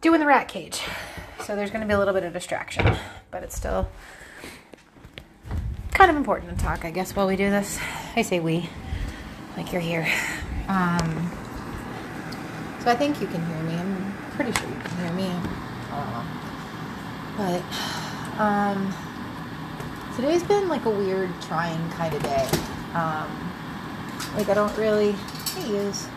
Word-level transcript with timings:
doing 0.00 0.20
the 0.20 0.26
rat 0.26 0.48
cage. 0.48 0.80
So 1.44 1.56
there's 1.56 1.70
going 1.70 1.80
to 1.80 1.86
be 1.86 1.94
a 1.94 1.98
little 1.98 2.14
bit 2.14 2.24
of 2.24 2.32
distraction, 2.32 2.96
but 3.30 3.42
it's 3.42 3.56
still 3.56 3.88
kind 5.92 6.10
of 6.10 6.16
important 6.16 6.56
to 6.56 6.64
talk, 6.64 6.84
I 6.84 6.90
guess, 6.90 7.16
while 7.16 7.26
we 7.26 7.36
do 7.36 7.50
this. 7.50 7.78
I 8.16 8.22
say 8.22 8.40
we, 8.40 8.68
like 9.56 9.72
you're 9.72 9.80
here. 9.80 10.06
Um, 10.68 11.30
so 12.80 12.90
I 12.90 12.94
think 12.96 13.20
you 13.20 13.26
can 13.26 13.44
hear 13.46 13.62
me. 13.62 13.74
I'm 13.74 14.12
pretty 14.32 14.52
sure 14.52 14.68
you 14.68 14.76
can 14.76 14.96
hear 14.98 15.12
me. 15.12 15.48
But 17.38 17.62
um, 18.40 18.92
today's 20.16 20.42
been 20.42 20.68
like 20.68 20.84
a 20.86 20.90
weird, 20.90 21.30
trying 21.42 21.88
kind 21.90 22.12
of 22.12 22.22
day. 22.22 22.48
Um, 22.94 23.52
like 24.36 24.48
I 24.48 24.54
don't 24.54 24.76
really, 24.76 25.12
hey, 25.12 25.76
is 25.76 26.08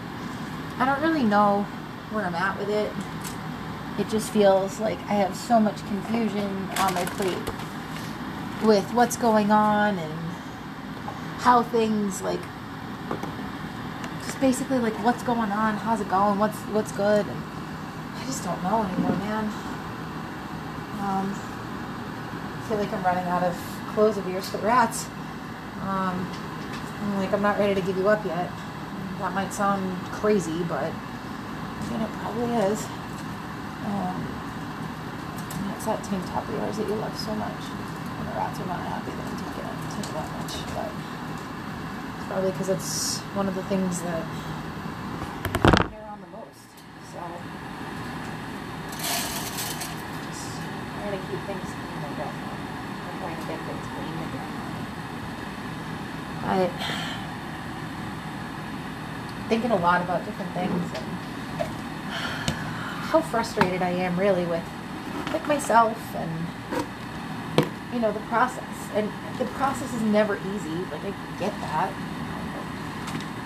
I 0.79 0.85
don't 0.85 0.99
really 1.01 1.23
know 1.23 1.61
where 2.09 2.25
I'm 2.25 2.33
at 2.33 2.57
with 2.57 2.69
it. 2.69 2.91
It 3.99 4.09
just 4.09 4.31
feels 4.31 4.79
like 4.79 4.97
I 4.99 5.13
have 5.13 5.35
so 5.35 5.59
much 5.59 5.77
confusion 5.87 6.69
on 6.77 6.93
my 6.93 7.05
plate 7.05 7.37
with 8.63 8.93
what's 8.93 9.17
going 9.17 9.51
on 9.51 9.97
and 9.97 10.13
how 11.39 11.63
things 11.63 12.21
like 12.21 12.39
just 14.23 14.39
basically 14.39 14.79
like 14.79 14.93
what's 15.03 15.23
going 15.23 15.51
on, 15.51 15.75
how's 15.75 16.01
it 16.01 16.09
going, 16.09 16.39
what's 16.39 16.57
what's 16.73 16.91
good, 16.91 17.25
and 17.25 17.43
I 18.15 18.23
just 18.25 18.43
don't 18.43 18.61
know 18.63 18.83
anymore, 18.83 19.17
man. 19.17 19.45
Um, 21.01 21.33
I 21.33 22.65
feel 22.69 22.77
like 22.77 22.93
I'm 22.93 23.03
running 23.03 23.25
out 23.25 23.43
of 23.43 23.55
clothes 23.93 24.17
of 24.17 24.27
ears 24.27 24.47
for 24.49 24.59
rats. 24.59 25.05
Um, 25.81 26.29
I'm 27.01 27.17
like 27.17 27.33
I'm 27.33 27.41
not 27.41 27.57
ready 27.57 27.75
to 27.75 27.81
give 27.81 27.97
you 27.97 28.07
up 28.07 28.23
yet. 28.25 28.49
That 29.19 29.33
might 29.33 29.51
sound 29.51 29.97
crazy, 30.11 30.63
but 30.63 30.91
I 30.91 31.89
mean 31.91 32.01
it 32.01 32.11
probably 32.19 32.55
is. 32.55 32.87
Um, 33.85 34.17
it's 35.75 35.85
that 35.85 36.03
tank 36.03 36.25
top 36.27 36.47
of 36.47 36.53
yours 36.53 36.77
that 36.77 36.87
you 36.87 36.95
love 36.95 37.17
so 37.17 37.33
much. 37.35 37.63
And 37.65 38.27
the 38.27 38.33
rats 38.37 38.59
are 38.59 38.67
not 38.67 38.79
happy 38.79 39.11
that 39.11 39.25
I 39.25 39.33
took 39.41 39.57
it, 39.57 39.65
it 39.65 40.13
that 40.13 40.29
much, 40.37 40.53
but 40.77 40.91
it's 42.17 42.27
probably 42.27 42.51
because 42.51 42.69
it's 42.69 43.19
one 43.33 43.47
of 43.47 43.55
the 43.55 43.63
things 43.63 44.01
that 44.03 44.23
care 45.89 46.05
on 46.05 46.21
the 46.21 46.29
most. 46.37 46.69
So 47.11 47.19
trying 51.01 51.17
to 51.17 51.27
keep 51.27 51.41
things 51.49 51.65
clean 51.65 52.01
again. 52.13 52.35
I'm 53.09 53.17
trying 53.19 53.41
to 53.41 53.45
get 53.49 53.59
things 53.65 53.85
clean 53.89 54.15
again. 54.29 54.51
I 56.45 56.69
thinking 59.49 59.71
a 59.71 59.75
lot 59.75 60.01
about 60.01 60.23
different 60.25 60.53
things 60.53 60.85
and 60.95 61.05
how 63.11 63.19
frustrated 63.19 63.81
I 63.81 63.89
am 63.89 64.17
really 64.17 64.45
with 64.45 64.63
like 65.33 65.45
myself 65.45 65.99
and 66.15 66.31
you 67.91 67.99
know 67.99 68.09
the 68.13 68.23
process. 68.31 68.63
And 68.95 69.11
the 69.37 69.43
process 69.59 69.93
is 69.93 70.01
never 70.01 70.37
easy. 70.55 70.79
Like 70.87 71.03
I 71.03 71.13
get 71.37 71.51
that. 71.59 71.91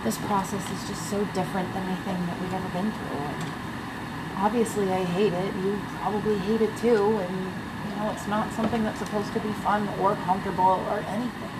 This 0.04 0.20
process 0.30 0.62
is 0.70 0.88
just 0.88 1.10
so 1.10 1.26
different 1.34 1.74
than 1.74 1.82
anything 1.82 2.14
that 2.28 2.40
we've 2.40 2.54
ever 2.54 2.70
been 2.70 2.92
through. 2.92 3.26
And 3.26 3.52
obviously 4.38 4.92
I 4.94 5.04
hate 5.04 5.34
it. 5.34 5.56
You 5.56 5.82
probably 5.98 6.38
hate 6.46 6.62
it 6.62 6.78
too. 6.78 7.18
And 7.18 7.36
you 7.90 7.96
know 7.98 8.12
it's 8.14 8.28
not 8.28 8.54
something 8.54 8.84
that's 8.84 9.00
supposed 9.00 9.34
to 9.34 9.40
be 9.40 9.52
fun 9.66 9.90
or 9.98 10.14
comfortable 10.30 10.86
or 10.94 11.00
anything. 11.10 11.54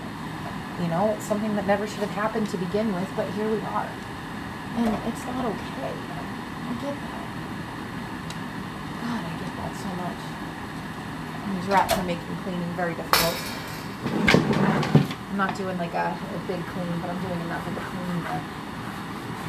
You 0.80 0.90
know 0.90 1.10
it's 1.18 1.26
something 1.26 1.56
that 1.56 1.66
never 1.66 1.88
should 1.88 2.06
have 2.06 2.14
happened 2.14 2.50
to 2.50 2.58
begin 2.58 2.94
with 2.94 3.10
but 3.16 3.26
here 3.32 3.50
we 3.50 3.58
are. 3.62 3.90
And 4.78 4.94
it's 5.10 5.26
not 5.26 5.46
okay. 5.46 5.94
I 6.70 6.74
get 6.82 6.94
that 6.94 7.26
God, 9.06 9.22
I 9.22 9.38
get 9.38 9.54
that 9.58 9.76
so 9.78 9.85
much. 9.98 10.22
These 11.56 11.68
rats 11.70 11.94
are 11.98 12.04
making 12.04 12.36
cleaning 12.44 12.74
very 12.74 12.96
difficult. 12.96 13.36
I'm 14.06 15.38
not 15.38 15.56
doing 15.56 15.78
like 15.78 15.94
a, 15.94 16.16
a 16.16 16.40
big 16.48 16.64
clean, 16.68 16.96
but 17.02 17.10
I'm 17.10 17.22
doing 17.22 17.40
enough 17.42 17.68
of 17.68 17.76
a 17.78 17.84
clean 17.86 18.24
that 18.24 18.44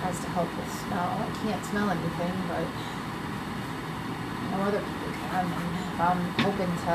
tries 0.00 0.18
to 0.20 0.28
help 0.34 0.50
with 0.56 0.70
smell. 0.82 1.14
I 1.18 1.30
can't 1.42 1.64
smell 1.64 1.90
anything, 1.90 2.34
but 2.48 2.66
I 2.66 4.44
know 4.50 4.62
other 4.66 4.82
people 4.82 5.10
can. 5.30 5.46
And 5.46 5.74
if 5.94 5.98
I'm 6.00 6.22
hoping 6.42 6.72
to, 6.86 6.94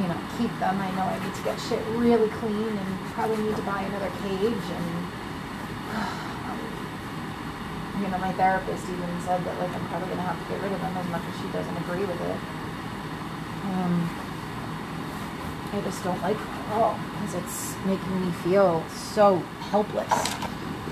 you 0.00 0.06
know, 0.08 0.20
keep 0.38 0.52
them, 0.58 0.80
I 0.80 0.90
know 0.94 1.06
I 1.06 1.18
need 1.22 1.34
to 1.34 1.42
get 1.42 1.58
shit 1.60 1.82
really 1.98 2.30
clean 2.40 2.72
and 2.78 2.88
probably 3.12 3.42
need 3.44 3.56
to 3.56 3.62
buy 3.62 3.82
another 3.82 4.10
cage 4.22 4.66
and 4.70 4.86
you 8.00 8.08
know, 8.08 8.18
my 8.18 8.32
therapist 8.32 8.84
even 8.84 9.20
said 9.22 9.44
that 9.44 9.58
like 9.58 9.70
I'm 9.70 9.86
probably 9.88 10.08
gonna 10.08 10.22
have 10.22 10.38
to 10.38 10.52
get 10.52 10.62
rid 10.62 10.72
of 10.72 10.80
them 10.80 10.96
as 10.96 11.08
much 11.08 11.22
as 11.26 11.40
she 11.40 11.48
doesn't 11.52 11.76
agree 11.78 12.04
with 12.04 12.20
it. 12.20 12.38
Um, 13.64 14.10
I 15.72 15.80
just 15.82 16.02
don't 16.02 16.20
like 16.22 16.36
them 16.36 16.48
at 16.48 16.72
all 16.72 16.98
because 17.12 17.34
it's 17.34 17.74
making 17.84 18.24
me 18.24 18.32
feel 18.44 18.84
so 18.88 19.36
helpless 19.70 20.12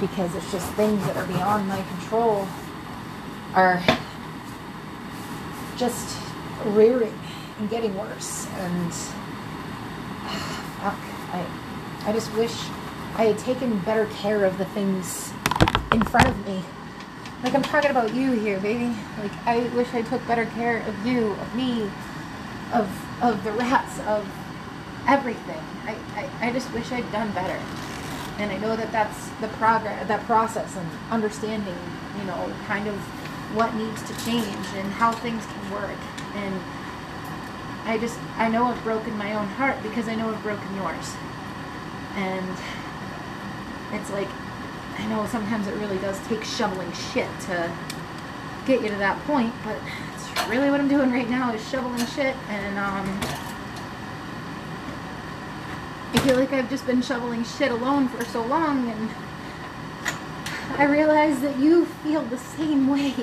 because 0.01 0.35
it's 0.35 0.51
just 0.53 0.71
things 0.73 1.03
that 1.07 1.17
are 1.17 1.27
beyond 1.27 1.69
my 1.69 1.83
control 1.83 2.47
are 3.55 3.83
just 5.77 6.19
rearing 6.67 7.19
and 7.59 7.71
getting 7.71 7.97
worse 7.97 8.47
and 8.59 8.93
fuck, 10.83 10.99
I 11.33 11.47
I 12.05 12.13
just 12.13 12.33
wish 12.35 12.53
I 13.15 13.25
had 13.25 13.39
taken 13.39 13.79
better 13.81 14.07
care 14.07 14.45
of 14.45 14.59
the 14.59 14.67
things 14.67 15.33
in 15.93 16.03
front 16.03 16.29
of 16.29 16.47
me 16.47 16.63
like 17.43 17.55
I'm 17.55 17.63
talking 17.63 17.91
about 17.91 18.15
you 18.15 18.33
here, 18.33 18.59
baby. 18.61 18.95
Like 19.21 19.33
I 19.47 19.69
wish 19.75 19.93
I 19.95 20.03
took 20.03 20.27
better 20.27 20.47
care 20.47 20.79
of 20.87 21.07
you, 21.07 21.33
of 21.33 21.55
me, 21.55 21.91
of 22.73 22.89
of 23.23 23.43
the 23.45 23.53
rats, 23.53 24.01
of 24.01 24.29
everything. 25.07 25.63
I, 25.85 25.97
I, 26.15 26.49
I 26.49 26.53
just 26.53 26.73
wish 26.73 26.91
I'd 26.93 27.11
done 27.13 27.31
better. 27.33 27.61
And 28.39 28.51
I 28.53 28.59
know 28.59 28.77
that 28.77 28.93
that's 28.93 29.29
the 29.41 29.49
progress, 29.49 30.07
that 30.09 30.23
process, 30.25 30.77
and 30.77 30.89
understanding, 31.11 31.79
you 32.19 32.25
know, 32.25 32.53
kind 32.67 32.87
of 32.87 32.95
what 33.55 33.75
needs 33.75 34.03
to 34.03 34.25
change 34.25 34.67
and 34.75 34.93
how 34.93 35.13
things 35.13 35.47
can 35.47 35.71
work. 35.71 35.99
And 36.35 36.61
I 37.85 37.97
just, 37.99 38.19
I 38.37 38.49
know 38.49 38.65
I've 38.65 38.83
broken 38.83 39.17
my 39.17 39.33
own 39.35 39.47
heart 39.47 39.83
because 39.83 40.09
I 40.09 40.17
know 40.17 40.29
I've 40.29 40.43
broken 40.43 40.75
yours. 40.77 41.15
And 42.17 42.57
it's 43.93 44.11
like 44.11 44.29
I 44.99 45.07
know 45.07 45.27
sometimes 45.27 45.67
it 45.69 45.75
really 45.75 45.99
does 45.99 46.19
take 46.27 46.43
shoveling 46.45 46.91
shit 46.93 47.29
to 47.43 47.73
get 48.67 48.83
you 48.83 48.89
to 48.89 48.97
that 48.97 49.19
point, 49.25 49.55
but 49.65 49.77
it's 50.15 50.49
really 50.49 50.71
what 50.71 50.81
I'm 50.81 50.89
doing 50.89 51.13
right 51.13 51.29
now 51.29 51.53
is 51.53 51.69
shoveling 51.69 52.05
shit, 52.07 52.35
and 52.49 52.79
um, 52.79 53.21
I 56.13 56.19
feel 56.25 56.37
like 56.37 56.53
I've 56.53 56.71
just 56.71 56.87
been 56.87 57.03
shoveling 57.03 57.45
shit 57.45 57.71
alone 57.71 58.09
for 58.09 58.25
so 58.25 58.45
long, 58.45 58.91
and 58.91 59.11
I 60.79 60.85
realize 60.85 61.41
that 61.43 61.59
you 61.59 61.85
feel 61.87 62.23
the 62.23 62.39
same 62.39 62.89
way. 62.89 63.15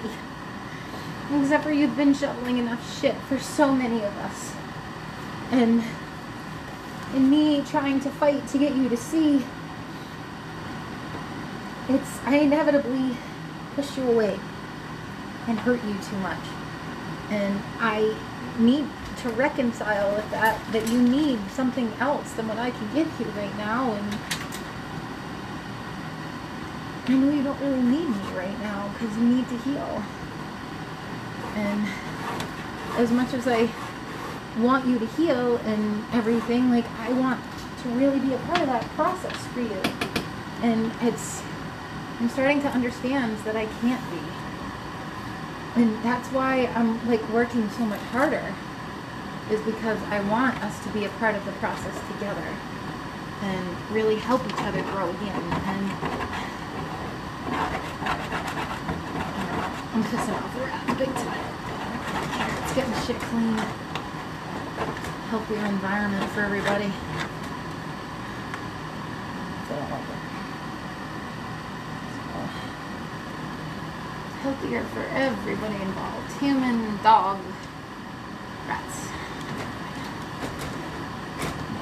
Except 1.36 1.64
for 1.64 1.72
you've 1.72 1.98
been 1.98 2.14
shoveling 2.14 2.60
enough 2.60 3.02
shit 3.02 3.16
for 3.28 3.40
so 3.40 3.74
many 3.74 4.04
of 4.04 4.16
us. 4.18 4.54
And 5.52 5.84
in 7.16 7.30
me 7.30 7.64
trying 7.64 8.00
to 8.02 8.10
fight 8.10 8.48
to 8.50 8.58
get 8.58 8.76
you 8.76 8.90
to 8.90 8.98
see 8.98 9.44
it's 11.90 12.20
I 12.26 12.38
inevitably 12.38 13.18
push 13.76 13.98
you 13.98 14.10
away 14.10 14.40
and 15.48 15.60
hurt 15.60 15.84
you 15.84 15.94
too 16.10 16.18
much. 16.18 16.44
And 17.30 17.62
I 17.80 18.16
need 18.60 18.88
to 19.18 19.30
reconcile 19.30 20.16
with 20.16 20.30
that 20.32 20.60
that 20.72 20.88
you 20.90 21.02
need 21.02 21.40
something 21.52 21.92
else 22.00 22.32
than 22.34 22.48
what 22.48 22.58
I 22.58 22.72
can 22.72 22.94
give 22.94 23.08
you 23.20 23.26
right 23.38 23.56
now 23.58 23.92
and 23.94 24.20
I 27.06 27.16
know 27.16 27.34
you 27.34 27.44
don't 27.44 27.60
really 27.60 27.82
need 27.82 28.08
me 28.08 28.24
right 28.34 28.58
now 28.62 28.90
because 28.94 29.18
you 29.18 29.24
need 29.24 29.50
to 29.50 29.58
heal. 29.58 30.04
And 31.56 31.86
as 32.98 33.12
much 33.12 33.34
as 33.34 33.46
I 33.46 33.70
want 34.58 34.88
you 34.88 35.00
to 35.00 35.06
heal 35.06 35.58
and 35.58 36.06
everything, 36.14 36.70
like 36.70 36.86
I 37.00 37.12
want 37.12 37.44
to 37.82 37.90
really 37.90 38.20
be 38.20 38.34
a 38.34 38.38
part 38.38 38.62
of 38.62 38.68
that 38.68 38.84
process 38.92 39.36
for 39.48 39.60
you. 39.60 39.82
And 40.62 40.94
it's 41.02 41.44
I'm 42.24 42.30
starting 42.30 42.62
to 42.62 42.70
understand 42.70 43.38
that 43.40 43.58
I 43.58 43.66
can't 43.82 44.00
be. 44.10 44.22
And 45.76 46.02
that's 46.06 46.30
why 46.30 46.68
I'm 46.68 47.06
like 47.06 47.22
working 47.32 47.70
so 47.72 47.84
much 47.84 48.00
harder 48.16 48.56
is 49.52 49.60
because 49.64 50.02
I 50.04 50.22
want 50.30 50.56
us 50.64 50.82
to 50.86 50.90
be 50.92 51.04
a 51.04 51.10
part 51.20 51.36
of 51.36 51.44
the 51.44 51.52
process 51.60 52.00
together 52.14 52.48
and 53.42 53.92
really 53.92 54.16
help 54.16 54.42
each 54.48 54.60
other 54.60 54.82
grow 54.84 55.10
again. 55.10 55.36
And 55.36 55.92
I'm 59.92 60.04
pissing 60.06 60.42
off 60.42 60.56
the 60.88 60.96
big 60.96 61.14
time. 61.14 61.44
It's 62.64 62.74
getting 62.74 62.94
shit 63.04 63.20
clean. 63.20 63.58
Healthier 65.28 65.66
environment 65.66 66.32
for 66.32 66.40
everybody. 66.40 66.94
They 69.68 69.76
don't 69.76 69.92
like 69.92 70.04
it. 70.04 70.23
Healthier 74.44 74.84
for 74.88 75.00
everybody 75.16 75.76
involved 75.76 76.30
human, 76.34 77.02
dog, 77.02 77.40
rats. 78.68 79.08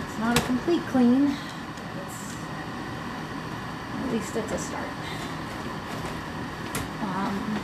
It's 0.06 0.20
not 0.20 0.38
a 0.38 0.42
complete 0.44 0.84
clean. 0.84 1.36
It's 2.06 2.36
at 3.98 4.12
least 4.12 4.36
it's 4.36 4.52
a 4.52 4.60
start. 4.60 4.86
Um, 7.02 7.60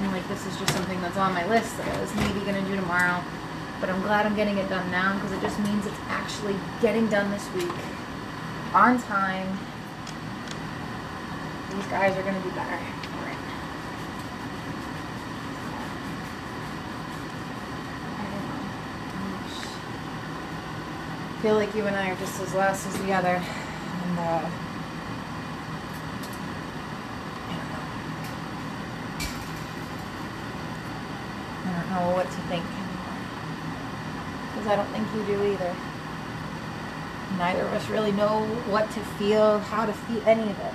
and 0.00 0.10
like 0.10 0.26
this 0.26 0.44
is 0.44 0.58
just 0.58 0.74
something 0.74 1.00
that's 1.00 1.16
on 1.16 1.32
my 1.34 1.46
list 1.46 1.76
that 1.76 1.86
I 1.96 2.00
was 2.00 2.12
maybe 2.16 2.40
gonna 2.40 2.66
do 2.66 2.74
tomorrow, 2.74 3.22
but 3.80 3.88
I'm 3.88 4.02
glad 4.02 4.26
I'm 4.26 4.34
getting 4.34 4.58
it 4.58 4.68
done 4.68 4.90
now 4.90 5.14
because 5.14 5.30
it 5.30 5.40
just 5.42 5.60
means 5.60 5.86
it's 5.86 6.00
actually 6.08 6.56
getting 6.80 7.06
done 7.06 7.30
this 7.30 7.48
week 7.54 7.70
on 8.74 9.00
time. 9.00 9.60
These 11.74 11.86
guys 11.86 12.14
are 12.18 12.22
gonna 12.22 12.38
be 12.40 12.50
better. 12.50 12.78
I 21.30 21.40
feel 21.40 21.54
like 21.54 21.74
you 21.74 21.86
and 21.86 21.96
I 21.96 22.10
are 22.10 22.16
just 22.16 22.38
as 22.42 22.52
lost 22.52 22.86
as 22.86 22.98
the 23.02 23.14
other, 23.14 23.36
and 23.36 24.18
uh. 24.18 24.50
I 31.64 31.72
don't 31.72 31.90
know 31.90 32.14
what 32.14 32.26
to 32.26 32.40
think. 32.48 32.66
Because 34.50 34.68
I 34.68 34.76
don't 34.76 34.88
think 34.92 35.08
you 35.16 35.24
do 35.34 35.42
either. 35.52 35.74
Neither 37.38 37.62
of 37.62 37.72
us 37.72 37.88
really 37.88 38.12
know 38.12 38.44
what 38.68 38.90
to 38.90 39.00
feel, 39.00 39.58
how 39.58 39.86
to 39.86 39.92
feel, 39.94 40.22
any 40.26 40.42
of 40.42 40.60
it. 40.60 40.74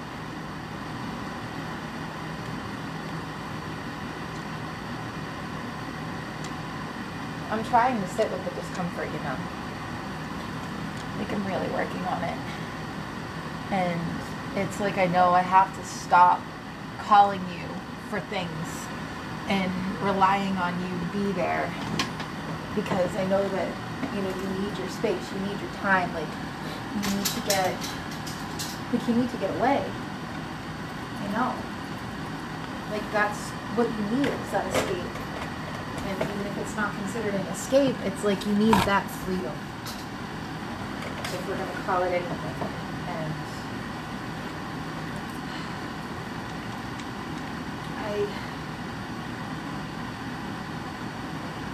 I'm 7.57 7.65
trying 7.65 7.99
to 7.99 8.07
sit 8.09 8.29
with 8.29 8.45
the 8.45 8.61
discomfort, 8.61 9.07
you 9.07 9.19
know. 9.25 9.35
Like 11.17 11.33
I'm 11.33 11.43
really 11.47 11.67
working 11.73 12.05
on 12.05 12.23
it. 12.23 12.37
And 13.71 13.99
it's 14.55 14.79
like 14.79 14.99
I 14.99 15.07
know 15.07 15.31
I 15.31 15.41
have 15.41 15.75
to 15.75 15.83
stop 15.83 16.39
calling 16.99 17.41
you 17.49 17.65
for 18.11 18.19
things 18.29 18.67
and 19.49 19.73
relying 20.03 20.55
on 20.57 20.79
you 20.83 20.99
to 20.99 21.05
be 21.17 21.31
there 21.33 21.65
because 22.75 23.15
I 23.15 23.25
know 23.25 23.41
that 23.49 23.73
you 24.13 24.21
know 24.21 24.29
you 24.29 24.61
need 24.61 24.77
your 24.77 24.89
space, 24.89 25.25
you 25.33 25.39
need 25.39 25.59
your 25.59 25.71
time, 25.81 26.13
like 26.13 26.29
you 26.93 27.17
need 27.17 27.25
to 27.25 27.41
get 27.41 27.73
like 28.93 29.07
you 29.07 29.15
need 29.15 29.31
to 29.31 29.37
get 29.37 29.49
away. 29.57 29.83
You 31.23 31.29
know. 31.33 31.55
Like 32.91 33.11
that's 33.11 33.49
what 33.73 33.89
you 33.89 34.17
need 34.17 34.27
is 34.27 34.51
that 34.51 34.67
escape. 34.75 35.26
And 36.07 36.21
even 36.21 36.45
if 36.47 36.57
it's 36.57 36.75
not 36.75 36.95
considered 36.95 37.33
an 37.35 37.45
escape, 37.47 37.95
it's 38.05 38.23
like 38.23 38.45
you 38.45 38.55
need 38.55 38.73
that 38.73 39.09
freedom. 39.11 39.53
If 41.23 41.47
we're 41.47 41.57
gonna 41.57 41.71
call 41.85 42.03
it 42.03 42.11
anything. 42.11 42.55
And 43.07 43.33
I 47.97 48.27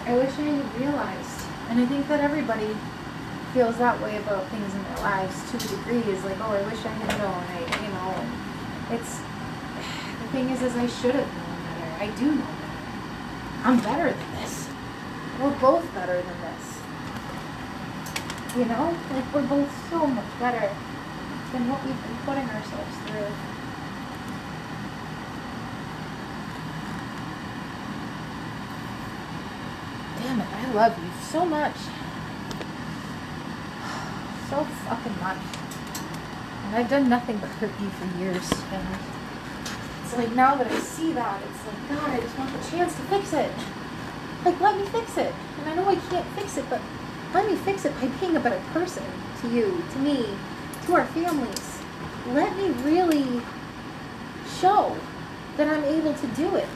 I 0.05 0.15
wish 0.17 0.31
I 0.37 0.41
had 0.41 0.81
realized, 0.81 1.41
and 1.69 1.79
I 1.79 1.85
think 1.85 2.07
that 2.07 2.19
everybody 2.19 2.75
feels 3.53 3.77
that 3.77 4.01
way 4.01 4.17
about 4.17 4.47
things 4.49 4.73
in 4.73 4.83
their 4.83 4.97
lives 4.97 5.51
to 5.51 5.57
a 5.57 5.59
degree. 5.59 6.11
Is 6.11 6.23
like, 6.25 6.39
oh, 6.41 6.51
I 6.51 6.61
wish 6.63 6.83
I 6.83 6.89
had 6.89 7.19
known. 7.19 7.43
I, 7.53 7.59
you 7.85 7.91
know, 7.93 8.97
it's 8.97 9.19
the 10.21 10.27
thing 10.31 10.49
is, 10.49 10.61
is 10.63 10.75
I 10.75 10.87
should 10.87 11.15
have 11.15 11.27
known 11.27 11.57
better. 11.79 12.03
I 12.03 12.07
do 12.17 12.35
know. 12.35 12.62
I'm 13.65 13.79
better 13.79 14.11
than 14.11 14.31
this. 14.35 14.67
We're 15.39 15.57
both 15.59 15.93
better 15.93 16.21
than 16.21 16.41
this. 16.41 16.79
You 18.57 18.65
know, 18.65 18.93
like 19.09 19.33
we're 19.33 19.47
both 19.47 19.89
so 19.89 20.05
much 20.05 20.25
better 20.37 20.67
than 21.53 21.69
what 21.69 21.81
we've 21.85 21.95
been 21.95 22.17
putting 22.25 22.43
ourselves 22.43 22.97
through. 23.07 23.31
Damn 30.21 30.41
it, 30.41 30.47
I 30.51 30.73
love 30.73 30.99
you 31.01 31.09
so 31.21 31.45
much. 31.45 31.75
So 34.49 34.63
fucking 34.65 35.19
much. 35.19 35.37
And 36.65 36.75
I've 36.75 36.89
done 36.89 37.09
nothing 37.09 37.37
but 37.37 37.49
hurt 37.49 37.71
you 37.81 37.89
for 37.89 38.19
years. 38.19 38.51
And 38.71 39.22
it's 40.03 40.17
like 40.17 40.31
now 40.33 40.55
that 40.55 40.67
I 40.67 40.79
see 40.79 41.13
that, 41.13 41.41
it's 41.41 41.65
like, 41.65 41.89
God, 41.89 42.09
I 42.09 42.19
just 42.19 42.37
want 42.37 42.51
the 42.51 42.69
chance 42.69 42.93
to 42.95 43.01
fix 43.03 43.33
it. 43.33 43.51
Like, 44.43 44.59
let 44.59 44.77
me 44.77 44.85
fix 44.87 45.17
it. 45.17 45.33
And 45.59 45.69
I 45.69 45.75
know 45.75 45.87
I 45.87 45.95
can't 45.95 46.27
fix 46.35 46.57
it, 46.57 46.65
but 46.69 46.81
let 47.33 47.49
me 47.49 47.55
fix 47.55 47.85
it 47.85 47.93
by 47.95 48.07
being 48.19 48.35
a 48.35 48.39
better 48.39 48.61
person 48.73 49.03
to 49.41 49.49
you, 49.49 49.83
to 49.93 49.99
me, 49.99 50.27
to 50.85 50.95
our 50.95 51.05
families. 51.07 51.79
Let 52.27 52.55
me 52.57 52.69
really 52.83 53.41
show 54.59 54.95
that 55.57 55.67
I'm 55.67 55.83
able 55.85 56.13
to 56.13 56.27
do 56.27 56.55
it. 56.55 56.67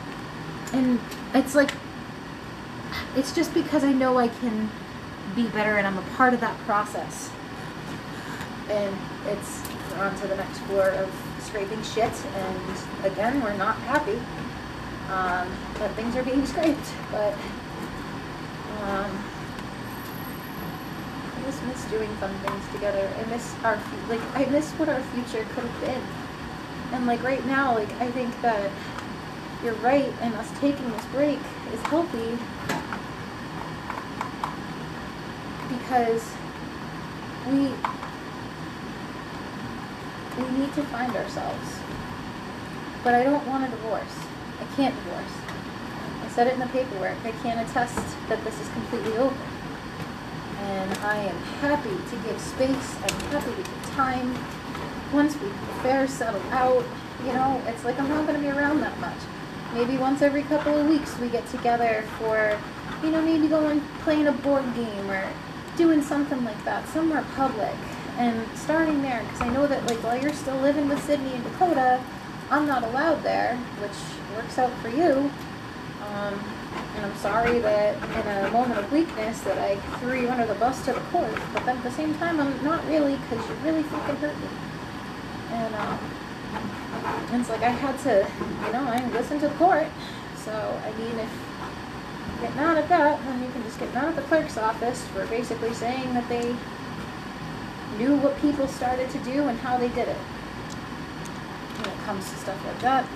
And 0.73 1.00
it's 1.33 1.53
like, 1.53 1.71
it's 3.15 3.35
just 3.35 3.53
because 3.53 3.83
I 3.83 3.91
know 3.91 4.18
I 4.18 4.30
can 4.30 4.69
be 5.35 5.47
better 5.50 5.77
and 5.77 5.85
I'm 5.85 5.97
a 5.97 6.09
part 6.15 6.33
of 6.33 6.39
that 6.39 6.57
process. 6.59 7.30
And 8.69 8.95
it's 9.27 9.62
on 9.95 10.15
to 10.21 10.27
the 10.27 10.35
next 10.35 10.59
floor 10.59 10.89
of 10.89 11.26
scraping 11.47 11.81
shit. 11.83 12.11
And 12.35 13.05
again, 13.05 13.41
we're 13.41 13.55
not 13.55 13.77
happy 13.79 14.17
um, 15.09 15.49
that 15.79 15.91
things 15.95 16.15
are 16.15 16.23
being 16.23 16.45
scraped. 16.53 16.94
But 17.11 17.33
um, 18.83 19.23
I 21.35 21.41
just 21.45 21.63
miss 21.63 21.83
doing 21.85 22.13
fun 22.17 22.33
things 22.39 22.63
together. 22.73 23.09
I 23.17 23.29
miss 23.29 23.55
our 23.63 23.81
like 24.09 24.21
I 24.35 24.45
miss 24.51 24.71
what 24.73 24.89
our 24.89 25.01
future 25.01 25.45
could 25.55 25.63
have 25.63 25.81
been. 25.81 26.01
And 26.91 27.07
like 27.07 27.23
right 27.23 27.45
now, 27.45 27.73
like 27.75 27.91
I 28.01 28.11
think 28.11 28.39
that 28.41 28.69
you're 29.63 29.73
right, 29.75 30.13
and 30.21 30.33
us 30.35 30.51
taking 30.59 30.91
this 30.91 31.05
break 31.05 31.39
is 31.73 31.81
healthy 31.83 32.38
because 35.69 36.31
we 37.49 37.71
we 40.38 40.57
need 40.57 40.74
to 40.75 40.84
find 40.84 41.16
ourselves. 41.16 41.80
But 43.04 43.16
I 43.16 43.24
don't 43.24 43.45
want 43.48 43.66
a 43.66 43.69
divorce. 43.69 44.16
I 44.62 44.75
can't 44.75 44.95
divorce. 44.95 45.34
I 46.23 46.30
said 46.30 46.47
it 46.47 46.54
in 46.54 46.59
the 46.59 46.68
paperwork. 46.68 47.18
I 47.23 47.31
can't 47.44 47.68
attest 47.68 47.95
that 48.30 48.44
this 48.44 48.59
is 48.59 48.69
completely 48.69 49.18
over. 49.18 49.35
And 50.59 50.94
I 51.00 51.18
am 51.18 51.38
happy 51.61 51.90
to 51.90 52.16
give 52.28 52.40
space. 52.40 52.95
I'm 53.02 53.19
happy 53.31 53.52
to 53.52 53.57
give 53.57 53.92
time. 53.92 54.38
Once 55.14 55.40
we 55.40 55.47
affairs 55.47 56.11
settle 56.11 56.42
out, 56.52 56.83
you 57.26 57.33
know, 57.33 57.61
it's 57.68 57.83
like 57.83 58.00
I'm 58.00 58.09
not 58.09 58.28
going 58.28 58.35
to 58.35 58.42
be 58.42 58.50
around 58.50 58.81
that 58.81 59.00
much. 59.00 59.18
Maybe 59.73 59.97
once 59.97 60.21
every 60.21 60.44
couple 60.44 60.78
of 60.78 60.88
weeks 60.88 61.18
we 61.19 61.30
get 61.30 61.47
together 61.47 62.04
for, 62.19 62.59
you 63.04 63.11
know, 63.11 63.21
maybe 63.21 63.47
going 63.47 63.81
playing 64.02 64.28
a 64.28 64.31
board 64.31 64.66
game 64.76 65.09
or 65.09 65.28
doing 65.78 66.02
something 66.02 66.44
like 66.44 66.64
that 66.66 66.88
somewhere 66.90 67.23
public 67.35 67.76
and 68.18 68.57
starting 68.57 69.02
there 69.02 69.21
because 69.24 69.42
I 69.42 69.50
know 69.50 69.68
that 69.68 69.86
like 69.88 70.04
while 70.04 70.19
you're 70.19 70.33
still 70.33 70.57
living 70.57 70.90
with 70.90 71.04
Sydney 71.04 71.33
and 71.33 71.44
Dakota, 71.44 72.02
I'm 72.50 72.66
not 72.66 72.83
allowed 72.83 73.24
there, 73.24 73.56
which 73.80 74.36
works 74.36 74.57
out 74.57 74.71
for 74.80 74.90
you. 74.90 75.31
Um, 76.02 76.40
and 76.95 77.06
I'm 77.06 77.16
sorry 77.18 77.59
that 77.59 77.95
in 77.95 78.45
a 78.45 78.52
moment 78.52 78.80
of 78.80 78.92
weakness 78.92 79.42
that 79.42 79.57
I 79.57 79.76
threw 80.00 80.21
you 80.21 80.30
under 80.30 80.45
the 80.45 80.56
bus 80.56 80.83
to 80.86 80.94
the 80.94 81.00
court, 81.12 81.36
but 81.54 81.66
then 81.66 81.78
at 81.78 81.83
the 81.83 81.92
same 81.92 82.16
time 82.16 82.40
I'm 82.40 82.64
not 82.64 82.86
really 82.88 83.18
because 83.18 83.47
you 83.47 83.56
really 83.64 83.83
fucking 83.83 84.16
hurt 84.16 84.36
me. 84.40 84.47
And 85.52 85.76
um, 85.76 86.00
it's 87.33 87.50
like 87.50 87.62
I 87.62 87.69
had 87.69 88.00
to, 88.00 88.28
you 88.66 88.74
know, 88.74 88.83
I 88.83 89.07
listened 89.12 89.42
to 89.42 89.47
the 89.50 89.56
court. 89.56 89.88
So 90.38 90.52
I 90.52 90.92
mean, 90.97 91.19
if 91.19 91.30
you 92.33 92.42
get 92.42 92.56
mad 92.56 92.78
at 92.78 92.90
that, 92.90 93.24
then 93.26 93.44
you 93.44 93.50
can 93.52 93.64
just 93.64 93.80
get 93.80 93.94
mad 93.94 94.06
at 94.06 94.16
the 94.16 94.24
clerk's 94.24 94.57
office 94.57 95.06
for 95.09 95.26
basically 95.28 95.74
saying 95.74 96.14
that 96.14 96.28
they 96.30 96.56
knew 97.97 98.16
what 98.18 98.39
people 98.39 98.68
started 98.68 99.09
to 99.09 99.19
do 99.19 99.47
and 99.47 99.59
how 99.59 99.77
they 99.77 99.89
did 99.89 100.07
it. 100.07 100.18
When 101.77 101.89
it 101.89 101.99
comes 102.06 102.30
to 102.30 102.35
stuff 102.37 102.63
like 102.66 102.80
that, 102.81 103.07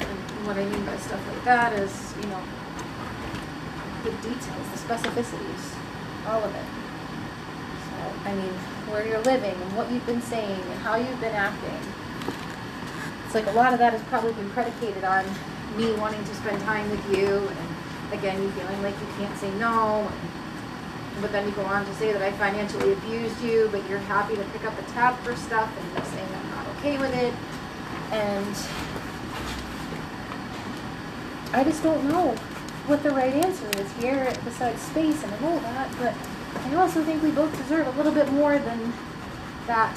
and 0.00 0.46
what 0.46 0.56
I 0.56 0.64
mean 0.64 0.84
by 0.84 0.96
stuff 0.98 1.20
like 1.28 1.44
that 1.44 1.72
is, 1.72 2.14
you 2.20 2.28
know, 2.28 2.42
the 4.04 4.10
details, 4.22 4.66
the 4.72 4.78
specificities, 4.78 5.74
all 6.26 6.42
of 6.44 6.54
it. 6.54 6.68
So, 7.88 8.28
I 8.28 8.34
mean, 8.34 8.52
where 8.88 9.06
you're 9.06 9.22
living 9.22 9.54
and 9.54 9.76
what 9.76 9.90
you've 9.90 10.06
been 10.06 10.22
saying 10.22 10.60
and 10.60 10.80
how 10.80 10.96
you've 10.96 11.20
been 11.20 11.34
acting. 11.34 11.80
It's 13.24 13.34
like 13.34 13.46
a 13.46 13.52
lot 13.52 13.72
of 13.72 13.78
that 13.80 13.92
has 13.92 14.02
probably 14.04 14.32
been 14.32 14.50
predicated 14.50 15.02
on 15.04 15.24
me 15.76 15.92
wanting 15.94 16.24
to 16.24 16.34
spend 16.34 16.60
time 16.62 16.88
with 16.90 17.04
you 17.16 17.26
and 17.26 18.14
again 18.18 18.40
you 18.40 18.50
feeling 18.52 18.82
like 18.82 18.94
you 18.94 19.06
can't 19.18 19.36
say 19.38 19.50
no 19.58 20.08
and, 20.08 20.45
but 21.20 21.32
then 21.32 21.46
you 21.46 21.52
go 21.52 21.62
on 21.62 21.84
to 21.84 21.94
say 21.94 22.12
that 22.12 22.22
I 22.22 22.32
financially 22.32 22.92
abused 22.92 23.40
you 23.42 23.68
but 23.72 23.88
you're 23.88 23.98
happy 23.98 24.36
to 24.36 24.44
pick 24.44 24.64
up 24.64 24.76
the 24.76 24.90
tab 24.92 25.18
for 25.20 25.34
stuff 25.36 25.70
and 25.78 25.92
you're 25.92 26.04
saying 26.04 26.28
I'm 26.34 26.50
not 26.50 26.66
okay 26.76 26.98
with 26.98 27.14
it 27.14 27.34
and 28.12 28.56
I 31.52 31.64
just 31.64 31.82
don't 31.82 32.04
know 32.08 32.36
what 32.86 33.02
the 33.02 33.10
right 33.10 33.32
answer 33.32 33.66
is 33.80 33.90
here 33.94 34.32
besides 34.44 34.80
space, 34.80 35.22
and 35.22 35.40
know 35.40 35.58
that, 35.58 35.90
but 35.98 36.14
I 36.66 36.74
also 36.76 37.02
think 37.02 37.22
we 37.22 37.30
both 37.30 37.56
deserve 37.56 37.86
a 37.86 37.90
little 37.90 38.12
bit 38.12 38.30
more 38.32 38.58
than 38.58 38.92
that. 39.66 39.96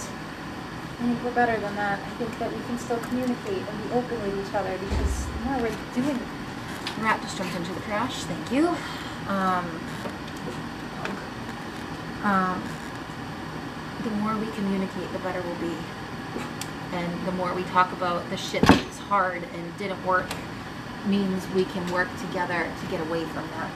I 1.00 1.04
think 1.04 1.24
we're 1.24 1.34
better 1.34 1.60
than 1.60 1.76
that. 1.76 2.00
I 2.00 2.10
think 2.18 2.38
that 2.40 2.52
we 2.52 2.62
can 2.64 2.78
still 2.80 2.98
communicate 2.98 3.62
and 3.62 3.84
be 3.84 3.96
open 3.96 4.22
with 4.22 4.48
each 4.48 4.54
other 4.54 4.78
because 4.78 5.28
more 5.46 5.58
we're 5.58 5.76
doing. 5.94 6.20
Rat 7.00 7.22
just 7.22 7.38
jumped 7.38 7.56
into 7.56 7.74
the 7.74 7.82
trash. 7.82 8.24
Thank 8.24 8.52
you. 8.52 8.76
Um, 9.28 9.80
um, 12.24 12.64
the 14.04 14.10
more 14.12 14.36
we 14.38 14.48
communicate, 14.52 15.12
the 15.14 15.20
better 15.20 15.42
we'll 15.42 15.56
be. 15.56 15.76
And 16.92 17.28
the 17.28 17.32
more 17.32 17.54
we 17.54 17.64
talk 17.64 17.92
about 17.92 18.30
the 18.30 18.38
shit 18.38 18.64
that's 18.64 18.98
hard 18.98 19.44
and 19.44 19.78
didn't 19.78 20.04
work 20.06 20.28
means 21.06 21.48
we 21.50 21.66
can 21.66 21.90
work 21.92 22.10
together 22.20 22.72
to 22.82 22.88
get 22.88 23.00
away 23.02 23.24
from 23.26 23.48
that. 23.48 23.72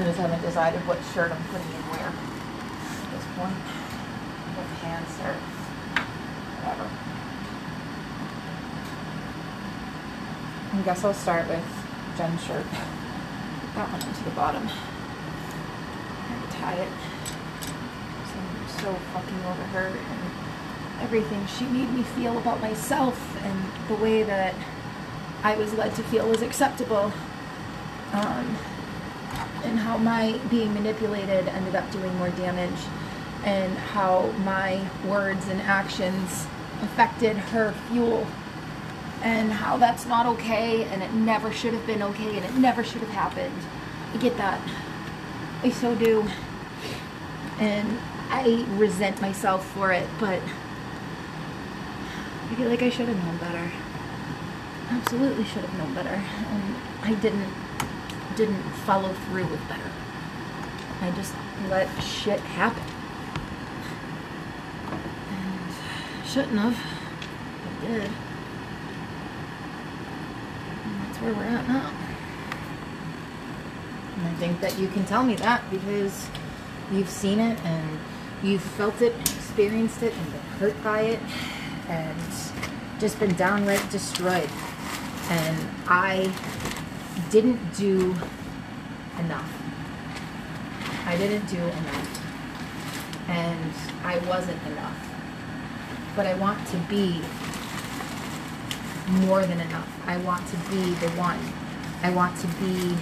I 0.00 0.04
just 0.04 0.18
haven't 0.18 0.40
decided 0.40 0.80
what 0.86 0.98
shirt 1.12 1.30
I'm 1.30 1.44
putting 1.44 1.66
in 1.66 1.82
where 1.92 2.08
at 2.08 3.10
this 3.12 3.24
point. 3.36 3.52
What 4.56 4.66
pants 4.80 5.18
or 5.20 5.34
whatever. 6.64 7.09
I 10.72 10.82
guess 10.82 11.04
I'll 11.04 11.12
start 11.12 11.48
with 11.48 11.64
Jen's 12.16 12.44
shirt. 12.44 12.64
Put 12.64 13.74
that 13.74 13.90
one 13.90 14.00
into 14.02 14.22
the 14.22 14.30
bottom. 14.30 14.62
And 14.62 16.50
tie 16.52 16.74
it. 16.74 16.88
I'm 18.36 18.68
so 18.68 18.94
fucking 19.12 19.44
over 19.46 19.62
her 19.74 19.86
and 19.88 21.02
everything 21.02 21.44
she 21.58 21.64
made 21.64 21.90
me 21.92 22.04
feel 22.04 22.38
about 22.38 22.60
myself 22.60 23.36
and 23.42 23.72
the 23.88 23.96
way 23.96 24.22
that 24.22 24.54
I 25.42 25.56
was 25.56 25.74
led 25.74 25.94
to 25.96 26.04
feel 26.04 26.28
was 26.28 26.40
acceptable. 26.40 27.12
Um, 28.12 28.56
and 29.64 29.78
how 29.78 29.98
my 29.98 30.38
being 30.50 30.72
manipulated 30.72 31.48
ended 31.48 31.74
up 31.74 31.90
doing 31.90 32.16
more 32.16 32.30
damage 32.30 32.78
and 33.44 33.76
how 33.76 34.30
my 34.44 34.88
words 35.04 35.48
and 35.48 35.60
actions 35.62 36.46
affected 36.82 37.36
her 37.36 37.72
fuel 37.88 38.26
and 39.22 39.52
how 39.52 39.76
that's 39.76 40.06
not 40.06 40.26
okay 40.26 40.84
and 40.84 41.02
it 41.02 41.12
never 41.12 41.52
should 41.52 41.74
have 41.74 41.86
been 41.86 42.02
okay 42.02 42.36
and 42.36 42.44
it 42.44 42.54
never 42.54 42.82
should 42.82 43.00
have 43.02 43.10
happened. 43.10 43.54
I 44.14 44.16
get 44.16 44.36
that. 44.38 44.60
I 45.62 45.70
so 45.70 45.94
do. 45.94 46.26
And 47.58 47.98
I 48.30 48.64
resent 48.70 49.20
myself 49.20 49.66
for 49.72 49.92
it, 49.92 50.08
but 50.18 50.40
I 52.50 52.54
feel 52.54 52.68
like 52.68 52.82
I 52.82 52.88
should 52.88 53.08
have 53.08 53.24
known 53.24 53.36
better. 53.36 53.70
Absolutely 54.88 55.44
should 55.44 55.64
have 55.64 55.78
known 55.78 55.94
better. 55.94 56.08
And 56.08 56.76
I 57.02 57.14
didn't 57.14 57.52
didn't 58.36 58.62
follow 58.86 59.12
through 59.12 59.46
with 59.46 59.68
better. 59.68 59.90
I 61.02 61.10
just 61.10 61.34
let 61.68 61.88
shit 62.02 62.40
happen. 62.40 62.82
And 65.30 66.26
shouldn't 66.26 66.58
have. 66.58 66.78
I 67.66 67.86
did. 67.86 68.10
And 71.20 71.36
where 71.36 71.46
we're 71.46 71.56
at 71.56 71.68
now. 71.68 71.90
And 74.16 74.26
I 74.26 74.32
think 74.34 74.60
that 74.60 74.78
you 74.78 74.88
can 74.88 75.04
tell 75.04 75.22
me 75.22 75.34
that 75.36 75.68
because 75.70 76.28
you've 76.92 77.08
seen 77.08 77.40
it 77.40 77.58
and 77.64 77.98
you've 78.42 78.62
felt 78.62 79.00
it, 79.02 79.14
experienced 79.20 80.02
it, 80.02 80.14
and 80.14 80.32
been 80.32 80.40
hurt 80.58 80.82
by 80.82 81.02
it, 81.02 81.20
and 81.88 82.18
just 82.98 83.18
been 83.18 83.34
downright 83.34 83.90
destroyed. 83.90 84.48
And 85.28 85.68
I 85.86 86.32
didn't 87.30 87.74
do 87.74 88.14
enough. 89.18 89.52
I 91.06 91.16
didn't 91.16 91.46
do 91.46 91.58
enough. 91.58 92.16
And 93.28 93.72
I 94.04 94.18
wasn't 94.26 94.62
enough. 94.66 95.08
But 96.16 96.26
I 96.26 96.34
want 96.34 96.66
to 96.68 96.76
be 96.88 97.22
more 99.10 99.44
than 99.44 99.60
enough. 99.60 99.88
I 100.06 100.16
want 100.18 100.46
to 100.48 100.56
be 100.70 100.94
the 100.94 101.10
one. 101.10 101.38
I 102.02 102.10
want 102.10 102.38
to 102.40 102.46
be. 102.46 102.96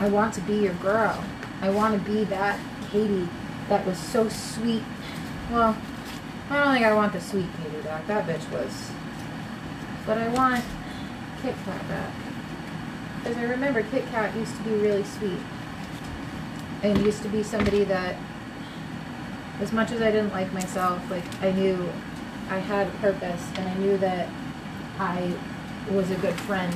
I 0.00 0.08
want 0.08 0.34
to 0.34 0.40
be 0.42 0.56
your 0.56 0.74
girl. 0.74 1.24
I 1.60 1.70
want 1.70 1.94
to 1.94 2.10
be 2.10 2.24
that 2.24 2.58
Katie 2.90 3.28
that 3.68 3.86
was 3.86 3.98
so 3.98 4.28
sweet. 4.28 4.82
Well, 5.50 5.76
I 6.50 6.62
don't 6.62 6.74
think 6.74 6.84
I 6.84 6.92
want 6.92 7.12
the 7.12 7.20
sweet 7.20 7.46
Katie 7.62 7.82
back. 7.82 8.06
That 8.06 8.26
bitch 8.26 8.50
was 8.50 8.90
but 10.06 10.18
I 10.18 10.28
want 10.28 10.64
Kit 11.42 11.54
Kat 11.64 11.88
back. 11.88 12.12
Because 13.18 13.38
I 13.38 13.44
remember 13.44 13.82
Kit 13.82 14.06
Kat 14.10 14.34
used 14.36 14.54
to 14.56 14.62
be 14.62 14.74
really 14.74 15.04
sweet. 15.04 15.40
And 16.82 16.98
used 17.04 17.22
to 17.22 17.28
be 17.28 17.42
somebody 17.42 17.84
that, 17.84 18.16
as 19.60 19.72
much 19.72 19.92
as 19.92 20.02
I 20.02 20.10
didn't 20.10 20.32
like 20.32 20.52
myself, 20.52 21.10
like 21.10 21.24
I 21.42 21.52
knew 21.52 21.88
I 22.54 22.58
had 22.58 22.86
a 22.86 22.90
purpose 22.98 23.50
and 23.56 23.68
I 23.68 23.74
knew 23.78 23.98
that 23.98 24.28
I 25.00 25.34
was 25.90 26.08
a 26.12 26.14
good 26.16 26.38
friend 26.42 26.72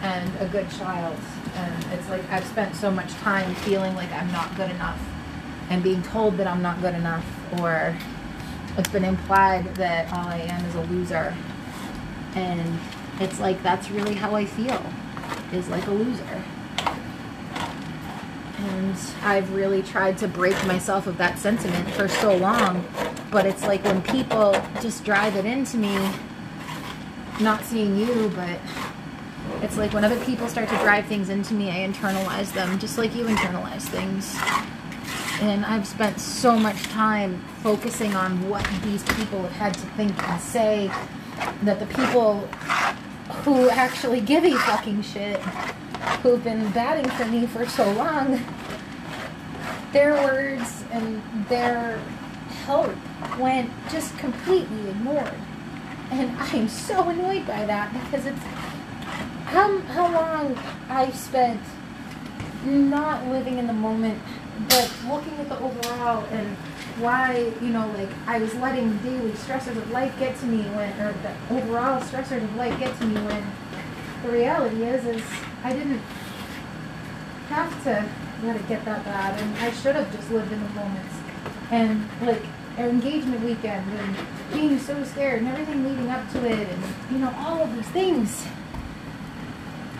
and 0.00 0.32
a 0.40 0.46
good 0.46 0.70
child. 0.70 1.18
And 1.54 1.84
it's 1.92 2.08
like 2.08 2.22
I've 2.30 2.46
spent 2.46 2.74
so 2.74 2.90
much 2.90 3.12
time 3.16 3.54
feeling 3.56 3.94
like 3.94 4.10
I'm 4.10 4.32
not 4.32 4.56
good 4.56 4.70
enough 4.70 4.98
and 5.68 5.82
being 5.82 6.02
told 6.02 6.38
that 6.38 6.46
I'm 6.46 6.62
not 6.62 6.80
good 6.80 6.94
enough 6.94 7.26
or 7.60 7.94
it's 8.78 8.88
been 8.88 9.04
implied 9.04 9.74
that 9.74 10.10
all 10.14 10.26
I 10.26 10.38
am 10.38 10.64
is 10.64 10.74
a 10.76 10.82
loser. 10.82 11.36
And 12.34 12.78
it's 13.20 13.38
like 13.40 13.62
that's 13.62 13.90
really 13.90 14.14
how 14.14 14.34
I 14.34 14.46
feel 14.46 14.82
is 15.52 15.68
like 15.68 15.86
a 15.88 15.90
loser. 15.90 16.42
And 18.60 18.96
I've 19.22 19.52
really 19.52 19.82
tried 19.82 20.16
to 20.18 20.28
break 20.28 20.56
myself 20.66 21.06
of 21.06 21.18
that 21.18 21.38
sentiment 21.38 21.90
for 21.90 22.08
so 22.08 22.34
long 22.34 22.86
but 23.30 23.46
it's 23.46 23.62
like 23.62 23.84
when 23.84 24.02
people 24.02 24.52
just 24.80 25.04
drive 25.04 25.36
it 25.36 25.44
into 25.44 25.76
me 25.76 26.10
not 27.40 27.62
seeing 27.64 27.96
you 27.96 28.30
but 28.34 28.58
it's 29.62 29.76
like 29.76 29.92
when 29.92 30.04
other 30.04 30.22
people 30.24 30.48
start 30.48 30.68
to 30.68 30.76
drive 30.78 31.06
things 31.06 31.28
into 31.28 31.54
me 31.54 31.70
I 31.70 31.88
internalize 31.88 32.52
them 32.52 32.78
just 32.78 32.98
like 32.98 33.14
you 33.14 33.24
internalize 33.24 33.82
things. 33.82 34.36
And 35.40 35.64
I've 35.64 35.86
spent 35.86 36.20
so 36.20 36.58
much 36.58 36.82
time 36.84 37.44
focusing 37.62 38.14
on 38.16 38.48
what 38.48 38.68
these 38.82 39.04
people 39.14 39.40
have 39.42 39.52
had 39.52 39.74
to 39.74 39.86
think 39.96 40.28
and 40.28 40.40
say 40.40 40.90
that 41.62 41.78
the 41.78 41.86
people 41.86 42.40
who 43.44 43.70
actually 43.70 44.20
give 44.20 44.44
a 44.44 44.56
fucking 44.58 45.02
shit, 45.02 45.38
who've 46.22 46.42
been 46.42 46.68
batting 46.72 47.08
for 47.10 47.24
me 47.26 47.46
for 47.46 47.68
so 47.68 47.88
long, 47.92 48.40
their 49.92 50.14
words 50.14 50.84
and 50.90 51.22
their 51.48 52.02
help 52.68 52.94
went 53.38 53.70
just 53.90 54.16
completely 54.18 54.90
ignored. 54.90 55.40
And 56.10 56.36
I'm 56.36 56.68
so 56.68 57.08
annoyed 57.08 57.46
by 57.46 57.64
that 57.64 57.92
because 57.94 58.26
it's 58.26 58.44
how, 59.46 59.78
how 59.96 60.12
long 60.12 60.54
I've 60.90 61.16
spent 61.16 61.60
not 62.66 63.26
living 63.28 63.56
in 63.56 63.66
the 63.66 63.72
moment, 63.72 64.20
but 64.68 64.92
looking 65.08 65.32
at 65.38 65.48
the 65.48 65.58
overall 65.58 66.26
and 66.30 66.56
why, 67.00 67.50
you 67.62 67.68
know, 67.68 67.90
like 67.96 68.10
I 68.26 68.38
was 68.38 68.54
letting 68.56 68.98
daily 68.98 69.30
stressors 69.30 69.78
of 69.78 69.90
life 69.90 70.12
get 70.18 70.36
to 70.40 70.46
me 70.46 70.62
when, 70.76 70.92
or 71.00 71.14
the 71.24 71.54
overall 71.54 72.02
stressors 72.02 72.44
of 72.44 72.54
life 72.56 72.78
get 72.78 72.98
to 72.98 73.06
me 73.06 73.14
when 73.22 73.42
the 74.24 74.30
reality 74.30 74.82
is, 74.82 75.06
is 75.06 75.22
I 75.64 75.72
didn't 75.72 76.02
have 77.48 77.72
to 77.84 78.06
let 78.44 78.56
it 78.56 78.68
get 78.68 78.84
that 78.84 79.04
bad, 79.06 79.40
and 79.40 79.56
I 79.56 79.70
should 79.70 79.94
have 79.94 80.14
just 80.14 80.30
lived 80.30 80.52
in 80.52 80.62
the 80.62 80.68
moments. 80.70 81.14
And 81.70 82.06
like 82.22 82.42
engagement 82.86 83.42
weekend, 83.44 83.90
and 83.90 84.16
being 84.52 84.78
so 84.78 85.02
scared, 85.04 85.40
and 85.40 85.48
everything 85.48 85.84
leading 85.84 86.08
up 86.10 86.30
to 86.32 86.44
it, 86.46 86.68
and 86.68 86.82
you 87.10 87.18
know 87.18 87.34
all 87.38 87.62
of 87.62 87.74
these 87.74 87.88
things, 87.88 88.46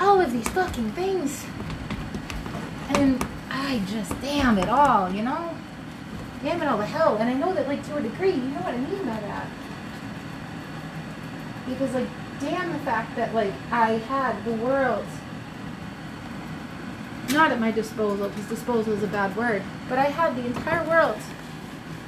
all 0.00 0.20
of 0.20 0.32
these 0.32 0.48
fucking 0.48 0.92
things, 0.92 1.44
and 2.90 3.24
I 3.50 3.82
just 3.86 4.20
damn 4.20 4.58
it 4.58 4.68
all, 4.68 5.10
you 5.10 5.22
know 5.22 5.54
damn 6.42 6.62
it 6.62 6.68
all 6.68 6.78
to 6.78 6.84
hell. 6.84 7.16
And 7.16 7.28
I 7.28 7.34
know 7.34 7.52
that, 7.54 7.66
like, 7.68 7.84
to 7.88 7.96
a 7.96 8.00
degree, 8.00 8.32
you 8.32 8.36
know 8.36 8.60
what 8.60 8.74
I 8.74 8.78
mean 8.78 9.04
by 9.04 9.20
that. 9.20 9.46
Because, 11.68 11.94
like, 11.94 12.08
damn 12.40 12.72
the 12.72 12.78
fact 12.80 13.16
that, 13.16 13.34
like, 13.34 13.52
I 13.70 13.92
had 13.92 14.44
the 14.44 14.52
world 14.52 15.04
not 17.32 17.50
at 17.52 17.60
my 17.60 17.70
disposal, 17.70 18.28
because 18.28 18.46
disposal 18.46 18.94
is 18.94 19.02
a 19.02 19.08
bad 19.08 19.36
word, 19.36 19.62
but 19.88 19.98
I 19.98 20.04
had 20.04 20.34
the 20.36 20.46
entire 20.46 20.88
world 20.88 21.18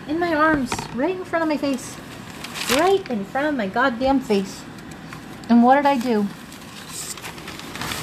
in 0.08 0.18
my 0.18 0.34
arms, 0.34 0.70
right 0.94 1.14
in 1.14 1.24
front 1.24 1.42
of 1.42 1.48
my 1.48 1.56
face. 1.56 1.96
Right 2.76 3.08
in 3.10 3.24
front 3.24 3.48
of 3.48 3.54
my 3.54 3.66
goddamn 3.66 4.20
face. 4.20 4.62
And 5.48 5.62
what 5.62 5.76
did 5.76 5.86
I 5.86 5.98
do? 5.98 6.26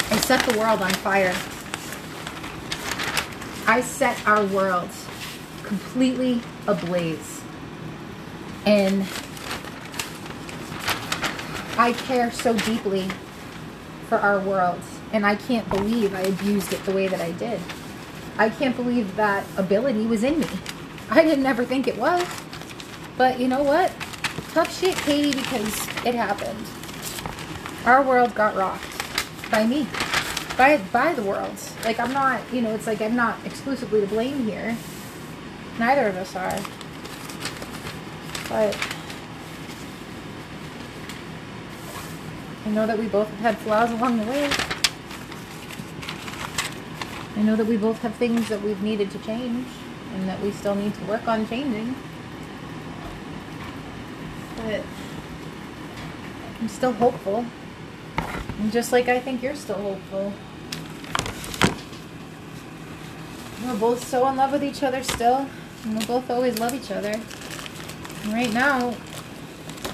I 0.09 0.17
set 0.17 0.43
the 0.45 0.57
world 0.57 0.81
on 0.81 0.91
fire. 0.95 1.35
I 3.67 3.81
set 3.81 4.25
our 4.27 4.43
world 4.45 4.89
completely 5.63 6.41
ablaze. 6.67 7.41
And 8.65 9.05
I 11.77 11.93
care 11.93 12.31
so 12.31 12.57
deeply 12.57 13.07
for 14.09 14.17
our 14.17 14.39
world. 14.39 14.79
And 15.13 15.25
I 15.25 15.35
can't 15.35 15.67
believe 15.69 16.13
I 16.13 16.21
abused 16.21 16.73
it 16.73 16.83
the 16.83 16.91
way 16.91 17.07
that 17.07 17.21
I 17.21 17.31
did. 17.33 17.59
I 18.37 18.49
can't 18.49 18.75
believe 18.75 19.15
that 19.15 19.45
ability 19.57 20.05
was 20.05 20.23
in 20.23 20.39
me. 20.39 20.47
I 21.09 21.23
didn't 21.23 21.45
ever 21.45 21.63
think 21.63 21.87
it 21.87 21.97
was. 21.97 22.25
But 23.17 23.39
you 23.39 23.47
know 23.47 23.63
what? 23.63 23.91
Tough 24.53 24.77
shit, 24.77 24.95
Katie, 24.97 25.31
because 25.31 25.87
it 26.05 26.13
happened. 26.13 26.65
Our 27.85 28.03
world 28.03 28.35
got 28.35 28.55
rocked 28.55 28.85
by 29.49 29.65
me. 29.65 29.87
By 30.57 30.77
by 30.91 31.13
the 31.13 31.23
world. 31.23 31.55
Like 31.85 31.99
I'm 31.99 32.11
not, 32.11 32.41
you 32.51 32.61
know, 32.61 32.73
it's 32.75 32.87
like 32.87 33.01
I'm 33.01 33.15
not 33.15 33.37
exclusively 33.45 34.01
to 34.01 34.07
blame 34.07 34.45
here. 34.45 34.77
Neither 35.79 36.07
of 36.07 36.15
us 36.17 36.35
are. 36.35 36.59
But 38.49 38.77
I 42.65 42.69
know 42.71 42.85
that 42.85 42.99
we 42.99 43.07
both 43.07 43.29
have 43.29 43.39
had 43.39 43.57
flaws 43.59 43.91
along 43.91 44.17
the 44.17 44.25
way. 44.25 44.49
I 47.35 47.43
know 47.43 47.55
that 47.55 47.65
we 47.65 47.77
both 47.77 47.99
have 48.01 48.15
things 48.15 48.49
that 48.49 48.61
we've 48.61 48.81
needed 48.81 49.11
to 49.11 49.19
change 49.19 49.67
and 50.17 50.27
that 50.27 50.41
we 50.41 50.51
still 50.51 50.73
need 50.73 50.93
to 50.95 51.03
work 51.05 51.27
on 51.27 51.47
changing. 51.47 51.95
But 54.57 54.81
I'm 56.59 56.67
still 56.67 56.93
hopeful. 56.93 57.45
And 58.59 58.71
just 58.71 58.91
like 58.91 59.07
I 59.07 59.19
think 59.19 59.43
you're 59.43 59.55
still 59.55 59.77
hopeful. 59.77 60.33
We're 63.63 63.77
both 63.77 64.07
so 64.07 64.27
in 64.27 64.35
love 64.35 64.51
with 64.51 64.63
each 64.63 64.81
other 64.81 65.03
still. 65.03 65.47
And 65.83 65.97
we'll 65.97 66.07
both 66.07 66.29
always 66.31 66.57
love 66.59 66.73
each 66.73 66.89
other. 66.89 67.13
And 68.23 68.33
right 68.33 68.51
now, 68.51 68.95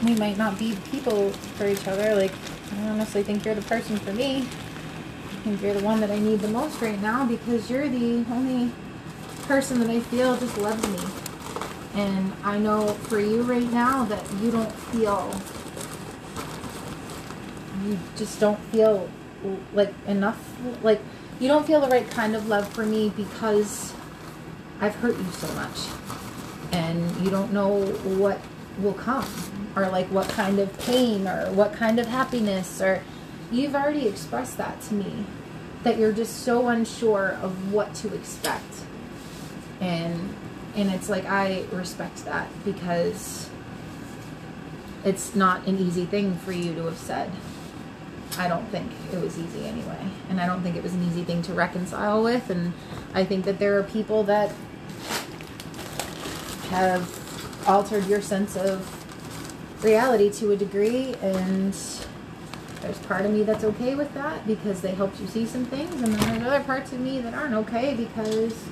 we 0.06 0.15
might 0.15 0.38
not 0.38 0.58
be 0.58 0.77
people 0.89 1.32
for 1.32 1.68
each 1.68 1.86
other. 1.88 2.15
Like, 2.15 2.32
I 2.77 2.89
honestly 2.89 3.24
think 3.24 3.44
you're 3.44 3.56
the 3.56 3.62
person 3.63 3.98
for 3.98 4.13
me. 4.13 4.38
I 4.38 5.36
think 5.44 5.62
you're 5.62 5.74
the 5.74 5.84
one 5.84 6.00
that 6.00 6.10
I 6.10 6.20
need 6.20 6.39
the 6.39 6.48
most 6.48 6.82
right 6.82 7.01
now 7.01 7.25
because 7.25 7.70
you're 7.70 7.89
the 7.89 8.25
only 8.32 8.72
person 9.44 9.80
that 9.80 9.90
I 9.90 10.00
feel 10.00 10.38
just 10.38 10.58
loves 10.58 10.88
me. 10.88 11.10
And 11.96 12.34
I 12.44 12.58
know 12.58 12.88
for 12.88 13.20
you 13.20 13.44
right 13.44 13.72
now 13.72 14.04
that 14.06 14.24
you 14.42 14.52
don't 14.52 14.72
feel, 14.72 15.34
you 17.86 18.00
just 18.16 18.40
don't 18.40 18.60
feel 18.72 19.08
like 19.74 19.94
enough, 20.08 20.58
like 20.82 21.02
you 21.40 21.48
don't 21.48 21.66
feel 21.66 21.82
the 21.82 21.90
right 21.90 22.10
kind 22.10 22.36
of 22.36 22.48
love 22.48 22.68
for 22.70 22.86
me 22.86 23.10
because 23.10 23.94
I've 24.80 24.96
hurt 24.96 25.18
you 25.18 25.32
so 25.32 25.54
much. 25.54 25.88
And 26.72 27.24
you 27.24 27.30
don't 27.30 27.54
know 27.54 27.86
what 28.18 28.40
will 28.80 28.94
come 28.94 29.28
or 29.76 29.88
like 29.90 30.08
what 30.08 30.28
kind 30.30 30.60
of 30.60 30.76
pain 30.80 31.28
or 31.28 31.52
what 31.52 31.74
kind 31.74 32.00
of 32.00 32.08
happiness 32.08 32.82
or 32.82 33.04
you've 33.52 33.76
already 33.76 34.08
expressed 34.08 34.58
that 34.58 34.82
to 34.82 34.96
me 34.96 35.26
that 35.84 35.98
you're 36.00 36.12
just 36.12 36.38
so 36.44 36.70
unsure 36.70 37.38
of 37.42 37.72
what 37.72 37.94
to 37.94 38.14
expect 38.16 38.84
and 39.80 40.36
and 40.75 40.89
it's 40.89 41.10
like 41.10 41.25
I 41.25 41.65
respect 41.72 42.25
that 42.25 42.48
because 42.65 43.50
it's 45.03 45.36
not 45.36 45.68
an 45.68 45.77
easy 45.77 46.06
thing 46.06 46.38
for 46.38 46.51
you 46.51 46.74
to 46.75 46.86
have 46.86 46.98
said. 46.98 47.32
I 48.38 48.48
don't 48.48 48.65
think 48.70 48.92
it 49.12 49.22
was 49.22 49.38
easy 49.38 49.65
anyway, 49.65 50.08
and 50.30 50.42
I 50.42 50.48
don't 50.48 50.63
think 50.63 50.75
it 50.75 50.82
was 50.82 50.94
an 50.94 51.03
easy 51.03 51.24
thing 51.24 51.42
to 51.44 51.53
reconcile 51.53 52.24
with. 52.24 52.50
And 52.50 52.74
I 53.13 53.24
think 53.24 53.46
that 53.46 53.60
there 53.60 53.77
are 53.77 53.84
people 53.84 54.24
that 54.24 54.51
have 56.70 57.67
altered 57.67 58.08
your 58.08 58.21
sense 58.21 58.56
of 58.56 58.89
reality 59.84 60.32
to 60.32 60.52
a 60.52 60.56
degree, 60.56 61.13
and 61.21 61.74
there's 62.82 63.00
part 63.00 63.26
of 63.26 63.32
me 63.32 63.43
that's 63.43 63.63
okay 63.63 63.93
with 63.93 64.12
that 64.15 64.48
because 64.48 64.82
they 64.82 64.91
helped 64.91 65.19
you 65.19 65.28
see 65.28 65.45
some 65.45 65.65
things, 65.65 65.93
and 66.02 66.13
then 66.13 66.30
there's 66.30 66.48
other 66.48 66.63
parts 66.63 66.91
of 66.91 67.00
me 67.00 67.19
that 67.19 67.36
aren't 67.36 67.54
okay 67.54 67.93
because 67.93 68.65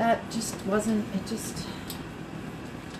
that 0.00 0.30
just 0.30 0.56
wasn't 0.64 1.04
it 1.14 1.26
just 1.26 1.66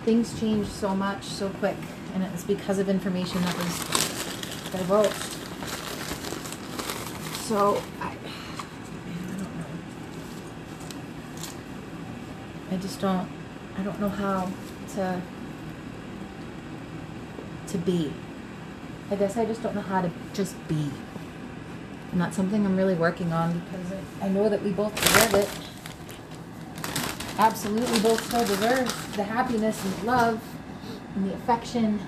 things 0.04 0.38
changed 0.38 0.68
so 0.70 0.94
much 0.94 1.24
so 1.24 1.48
quick 1.48 1.78
and 2.12 2.22
it 2.22 2.30
was 2.30 2.44
because 2.44 2.78
of 2.78 2.90
information 2.90 3.40
that 3.40 3.56
was 3.56 3.78
divulged 4.70 5.14
so 7.48 7.82
I, 8.02 8.08
I 8.08 9.32
don't 9.32 9.56
know. 9.56 9.64
I 12.70 12.76
just 12.76 13.00
don't 13.00 13.26
I 13.78 13.82
don't 13.82 13.98
know 13.98 14.10
how 14.10 14.50
to 14.94 15.22
to 17.68 17.78
be. 17.78 18.12
I 19.10 19.16
guess 19.16 19.38
I 19.38 19.46
just 19.46 19.62
don't 19.62 19.74
know 19.74 19.80
how 19.80 20.02
to 20.02 20.10
just 20.34 20.54
be. 20.68 20.90
And 22.12 22.20
that's 22.20 22.36
something 22.36 22.66
I'm 22.66 22.76
really 22.76 22.94
working 22.94 23.32
on 23.32 23.60
because 23.60 23.92
I, 24.20 24.26
I 24.26 24.28
know 24.28 24.50
that 24.50 24.62
we 24.62 24.72
both 24.72 24.94
deserve 24.94 25.34
it 25.34 25.69
absolutely 27.40 27.98
both 28.00 28.22
still 28.26 28.44
deserve 28.44 29.16
the 29.16 29.22
happiness 29.22 29.82
and 29.82 29.94
the 29.94 30.04
love 30.04 30.42
and 31.14 31.30
the 31.30 31.34
affection. 31.34 31.98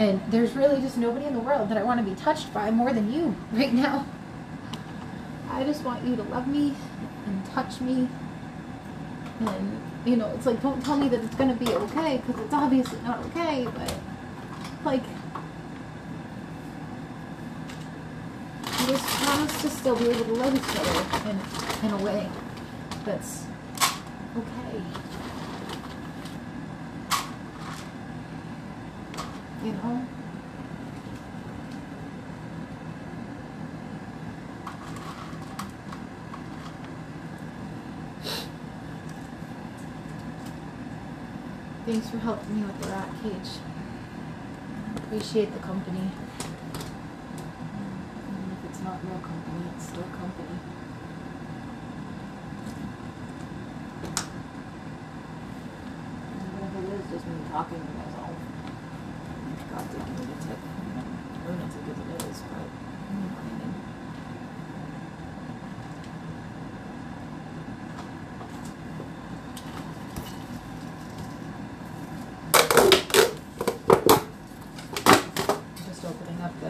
And 0.00 0.20
there's 0.28 0.52
really 0.52 0.80
just 0.80 0.98
nobody 0.98 1.26
in 1.26 1.34
the 1.34 1.40
world 1.40 1.68
that 1.68 1.78
I 1.78 1.84
want 1.84 2.04
to 2.04 2.10
be 2.10 2.20
touched 2.20 2.52
by 2.52 2.70
more 2.70 2.92
than 2.92 3.12
you 3.12 3.36
right 3.52 3.72
now. 3.72 4.04
I 5.50 5.62
just 5.64 5.84
want 5.84 6.04
you 6.04 6.16
to 6.16 6.22
love 6.24 6.48
me 6.48 6.74
and 7.26 7.46
touch 7.46 7.80
me. 7.80 8.08
And, 9.40 9.80
you 10.04 10.16
know, 10.16 10.28
it's 10.34 10.46
like, 10.46 10.60
don't 10.62 10.84
tell 10.84 10.96
me 10.96 11.08
that 11.08 11.22
it's 11.22 11.34
going 11.36 11.56
to 11.56 11.64
be 11.64 11.72
okay 11.72 12.20
because 12.26 12.42
it's 12.42 12.52
obviously 12.52 13.00
not 13.02 13.20
okay, 13.26 13.66
but, 13.74 13.94
like, 14.84 15.02
I 18.64 18.86
just 18.86 19.04
us 19.22 19.62
to 19.62 19.70
still 19.70 19.96
be 19.96 20.08
able 20.08 20.24
to 20.24 20.32
love 20.32 20.54
each 20.54 20.76
other 20.76 21.30
in, 21.30 21.86
in 21.86 22.00
a 22.00 22.04
way 22.04 22.28
that's 23.04 23.46
okay. 24.36 24.82
You 29.64 29.72
know? 29.72 30.06
Thanks 41.86 42.08
for 42.10 42.18
helping 42.18 42.54
me 42.54 42.62
with 42.64 42.80
the 42.80 42.88
rat 42.88 43.08
cage. 43.20 43.58
Appreciate 44.96 45.52
the 45.52 45.58
company. 45.58 46.10
Even 48.28 48.52
if 48.52 48.70
it's 48.70 48.80
not 48.80 49.02
real 49.04 49.18
company, 49.18 49.64
it's 49.74 49.86
still 49.86 50.04
company. 50.04 50.56
Even 56.46 56.62
if 56.62 56.74
it 56.76 56.84
is 56.94 57.10
just 57.10 57.26
me 57.26 57.39
talking 57.50 57.80
to 57.80 57.92
myself. 57.98 58.30
God 59.70 59.90
did 59.90 60.06
give 60.06 60.18
me 60.18 60.32
a 60.32 60.46
tip. 60.46 60.58
Lunatic 61.46 61.88
as 61.90 61.98
it 61.98 62.30
is, 62.30 62.42
but 62.42 62.68
you 63.10 63.18
know 63.18 63.34
what 63.34 63.42
I 63.42 63.58
mean. 63.58 63.74
Just 75.88 76.04
opening 76.04 76.40
up 76.40 76.52
the 76.60 76.68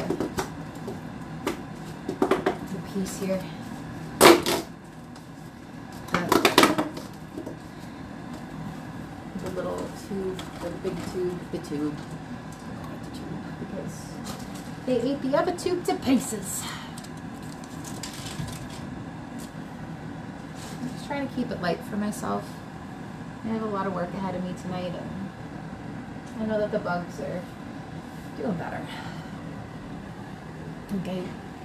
the 2.73 2.79
piece 2.95 3.19
here. 3.21 3.43
The, 6.13 6.27
the 9.45 9.51
little 9.51 9.79
tube, 10.09 10.39
the 10.63 10.71
big 10.83 10.97
tube, 11.13 11.30
the 11.53 11.59
tube. 11.59 11.97
They 14.87 15.01
ate 15.01 15.23
the 15.23 15.37
other 15.37 15.53
tube 15.53 15.85
to 15.85 15.95
pieces. 15.97 16.65
I'm 20.81 20.89
just 20.91 21.07
trying 21.07 21.29
to 21.29 21.35
keep 21.35 21.51
it 21.51 21.61
light 21.61 21.81
for 21.85 21.97
myself. 21.97 22.45
I 23.45 23.49
have 23.49 23.63
a 23.63 23.67
lot 23.67 23.87
of 23.87 23.95
work 23.95 24.09
ahead 24.15 24.35
of 24.35 24.43
me 24.43 24.55
tonight, 24.61 24.93
and 24.95 25.31
I 26.41 26.47
know 26.47 26.59
that 26.59 26.73
the 26.73 26.79
bugs 26.79 27.21
are 27.21 27.41
doing 28.37 28.55
better. 28.55 28.81
Okay, 31.01 31.23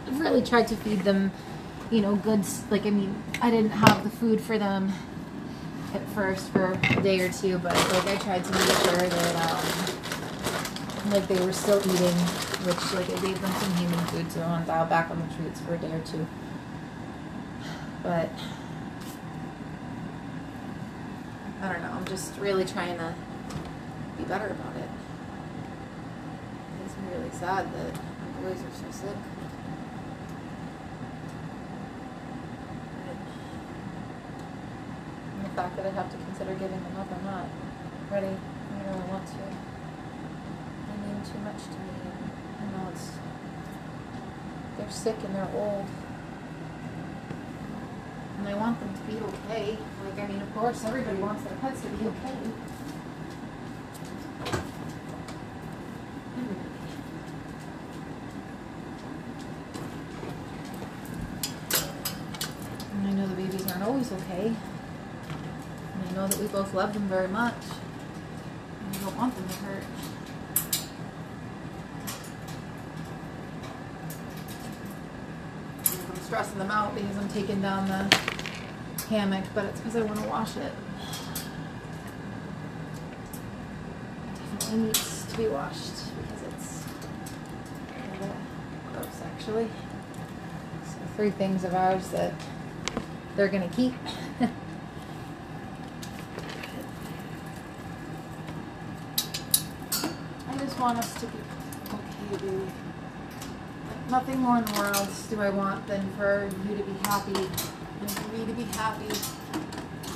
I've 0.08 0.20
really 0.20 0.44
tried 0.44 0.68
to 0.68 0.76
feed 0.76 1.00
them, 1.00 1.32
you 1.90 2.02
know, 2.02 2.16
goods. 2.16 2.64
Like, 2.70 2.86
I 2.86 2.92
mean, 2.92 3.24
I 3.42 3.50
didn't 3.50 3.72
have 3.72 4.04
the 4.04 4.10
food 4.10 4.40
for 4.40 4.58
them 4.58 4.94
at 5.96 6.08
first 6.10 6.50
for 6.50 6.78
a 6.90 7.02
day 7.02 7.22
or 7.22 7.32
two, 7.32 7.58
but 7.60 7.74
like 7.74 8.08
I 8.08 8.16
tried 8.18 8.44
to 8.44 8.52
make 8.52 8.62
sure 8.62 9.08
that 9.08 9.36
um, 9.50 11.12
like 11.12 11.28
they 11.28 11.44
were 11.46 11.54
still 11.54 11.80
eating, 11.80 12.18
which 12.66 12.94
like 12.94 13.10
I 13.10 13.26
gave 13.26 13.42
them 13.42 13.52
some 13.54 13.76
human 13.78 14.00
food 14.08 14.26
need 14.26 14.32
to, 14.32 14.44
and 14.44 14.66
dial 14.66 14.86
back 14.86 15.10
on 15.10 15.20
the 15.20 15.36
treats 15.36 15.60
for 15.62 15.76
a 15.76 15.78
day 15.78 15.92
or 15.92 16.02
two. 16.02 16.26
But 18.04 18.30
I 21.62 21.74
don't 21.74 21.82
know. 21.82 21.92
I'm 21.92 22.06
just 22.06 22.38
really 22.38 22.66
trying 22.66 22.98
to 22.98 23.14
be 24.18 24.24
better 24.24 24.48
about 24.48 24.76
it. 24.76 24.90
It's 26.86 26.96
really 27.12 27.32
sad 27.32 27.72
that 27.74 27.94
my 27.94 28.42
boys 28.42 28.60
are 28.62 28.92
so 28.92 28.92
sick. 28.92 29.18
And 35.36 35.46
the 35.46 35.50
fact 35.76 35.84
that 35.84 35.92
I 35.92 36.02
have 36.02 36.12
to 36.12 36.18
consider 36.18 36.54
giving 36.54 36.82
them 36.82 36.98
up, 36.98 37.08
I'm 37.12 37.26
not 37.26 37.48
ready. 38.12 38.28
I 38.28 38.84
don't 38.84 38.96
really 38.96 39.10
want 39.10 39.28
to. 39.28 39.34
They 39.34 40.98
mean 41.08 41.22
too 41.24 41.40
much 41.40 41.64
to 41.64 41.72
me. 41.72 41.96
You 42.62 42.78
know, 42.78 42.90
it's 42.92 43.12
they're 44.78 44.90
sick 44.90 45.16
and 45.24 45.36
they're 45.36 45.50
old. 45.54 45.86
And 48.40 48.48
I 48.48 48.54
want 48.56 48.80
them 48.80 48.94
to 48.94 49.02
be 49.02 49.18
okay. 49.24 49.78
Like, 50.04 50.20
I 50.20 50.28
mean, 50.28 50.42
of 50.42 50.54
course, 50.54 50.84
everybody 50.86 51.18
wants 51.18 51.44
their 51.44 51.58
pets 51.58 51.82
to 51.82 51.88
be 51.88 52.06
okay. 52.06 52.38
Everybody. 56.38 56.60
And 62.94 63.08
I 63.08 63.12
know 63.14 63.28
the 63.28 63.36
babies 63.36 63.72
aren't 63.72 63.84
always 63.84 64.12
okay. 64.12 64.54
And 65.96 66.10
I 66.10 66.12
know 66.14 66.28
that 66.28 66.40
we 66.40 66.48
both 66.48 66.65
love 66.76 66.94
them 66.94 67.08
very 67.08 67.30
much. 67.30 67.54
And 68.82 68.94
we 68.94 69.00
don't 69.06 69.16
want 69.16 69.34
them 69.36 69.48
to 69.48 69.56
hurt. 69.56 69.84
I'm 76.10 76.22
stressing 76.22 76.58
them 76.58 76.70
out 76.70 76.94
because 76.94 77.18
I'm 77.18 77.30
taking 77.30 77.62
down 77.62 77.88
the 77.88 78.14
hammock, 79.06 79.46
but 79.54 79.66
it's 79.66 79.80
because 79.80 79.96
I 79.96 80.02
want 80.02 80.20
to 80.22 80.28
wash 80.28 80.58
it. 80.58 80.74
Definitely 84.60 84.88
needs 84.88 85.26
to 85.32 85.38
be 85.38 85.48
washed 85.48 86.14
because 86.18 86.42
it's 86.54 86.84
gross, 88.92 89.22
actually. 89.34 89.70
So 90.84 90.98
three 91.16 91.32
things 91.32 91.64
of 91.64 91.74
ours 91.74 92.10
that 92.10 92.34
they're 93.38 93.48
gonna 93.48 93.70
keep. 93.70 93.94
I 100.48 100.58
just 100.58 100.75
want 100.86 101.00
us 101.00 101.16
to 101.16 101.26
be 101.26 101.40
okay. 101.88 102.46
Like, 102.46 104.10
nothing 104.12 104.38
more 104.38 104.60
in 104.60 104.66
the 104.66 104.74
world 104.74 105.10
do 105.32 105.42
I 105.42 105.50
want 105.50 105.88
than 105.88 106.12
for 106.12 106.48
you 106.70 106.78
to 106.78 106.84
be 106.84 106.94
happy 107.02 107.50
and 108.02 108.12
for 108.12 108.32
me 108.32 108.46
to 108.46 108.54
be 108.54 108.64
happy. 108.66 109.08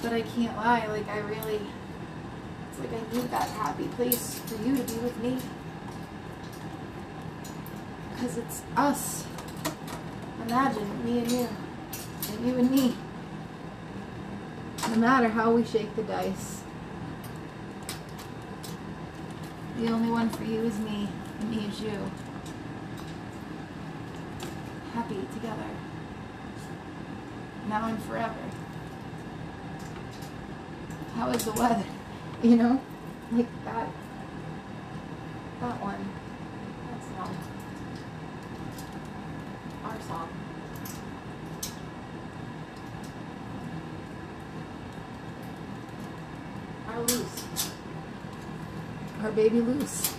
But 0.03 0.13
I 0.13 0.21
can't 0.21 0.55
lie, 0.55 0.86
like 0.86 1.08
I 1.08 1.21
really, 1.21 1.60
it's 2.69 2.79
like 2.79 2.93
I 2.93 3.15
need 3.15 3.32
that 3.32 3.49
happy 3.49 3.88
place 3.88 4.41
for 4.45 4.62
you 4.63 4.77
to 4.77 4.84
be 4.84 4.99
with 4.99 5.17
me. 5.23 5.39
Because 8.13 8.38
it's 8.38 8.62
us. 8.77 9.25
Imagine 10.45 11.03
me 11.03 11.17
and 11.17 11.32
you, 11.32 11.47
and 12.32 12.47
you 12.47 12.58
and 12.60 12.69
me. 12.69 12.95
No 14.88 14.97
matter 14.97 15.29
how 15.29 15.51
we 15.51 15.65
shake 15.65 15.95
the 15.95 16.03
dice, 16.03 16.62
the 19.79 19.91
only 19.93 20.11
one 20.11 20.29
for 20.29 20.43
you 20.43 20.61
is 20.63 20.77
me, 20.79 21.07
and 21.39 21.49
me 21.49 21.67
is 21.67 21.79
you. 21.79 22.11
Happy 24.93 25.25
together. 25.33 25.69
Now 27.69 27.87
and 27.87 28.03
forever. 28.03 28.35
How 31.15 31.29
is 31.29 31.45
the 31.45 31.51
weather? 31.53 31.83
You 32.41 32.55
know? 32.55 32.81
Like 33.33 33.65
that. 33.65 33.89
That 35.59 35.81
one. 35.81 36.09
That 36.87 37.03
song. 37.03 37.35
Our 39.83 40.01
song. 40.07 40.29
Our 46.87 47.01
loose. 47.01 47.49
Our 49.29 49.35
baby 49.35 49.61
loose. 49.61 50.15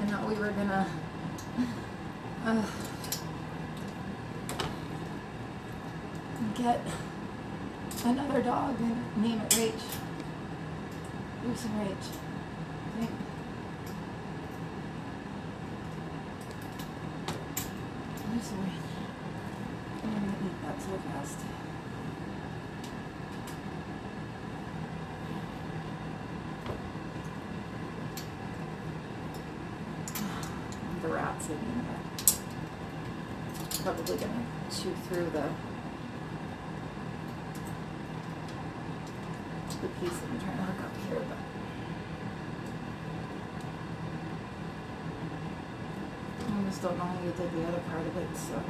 I 0.00 0.06
thought 0.06 0.28
we 0.28 0.34
were 0.36 0.50
gonna. 0.50 0.86
Uh, 2.46 2.64
get 6.54 6.80
another 8.04 8.42
dog 8.42 8.78
and 8.78 9.16
name 9.16 9.40
it 9.40 9.50
Rach. 9.50 9.72
Loose 11.44 11.64
and 11.64 11.74
Rach. 11.80 12.06
I 12.86 13.00
think. 13.00 13.10
Loose 18.32 18.50
and 18.52 18.60
Rach. 18.60 18.86
I'm 20.04 20.10
gonna 20.14 20.26
eat 20.46 20.62
that 20.62 20.80
so 20.80 20.96
fast. 21.12 21.38
The 31.02 31.08
rats 31.08 31.48
in 31.48 31.56
here. 31.56 31.84
Probably 33.82 34.18
gonna 34.84 34.96
through 35.08 35.28
the 35.30 35.44
the 39.82 39.88
piece 40.00 40.16
that 40.18 40.30
I'm 40.30 40.40
trying 40.40 40.56
to 40.56 40.62
hook 40.62 40.84
up 40.84 40.92
here, 41.08 41.20
but 41.28 41.36
I 46.46 46.68
just 46.68 46.82
don't 46.82 46.96
know 46.96 47.04
how 47.04 47.22
you 47.22 47.32
did 47.32 47.52
the 47.52 47.68
other 47.68 47.80
part 47.90 48.06
of 48.06 48.16
it, 48.16 48.36
so. 48.36 48.62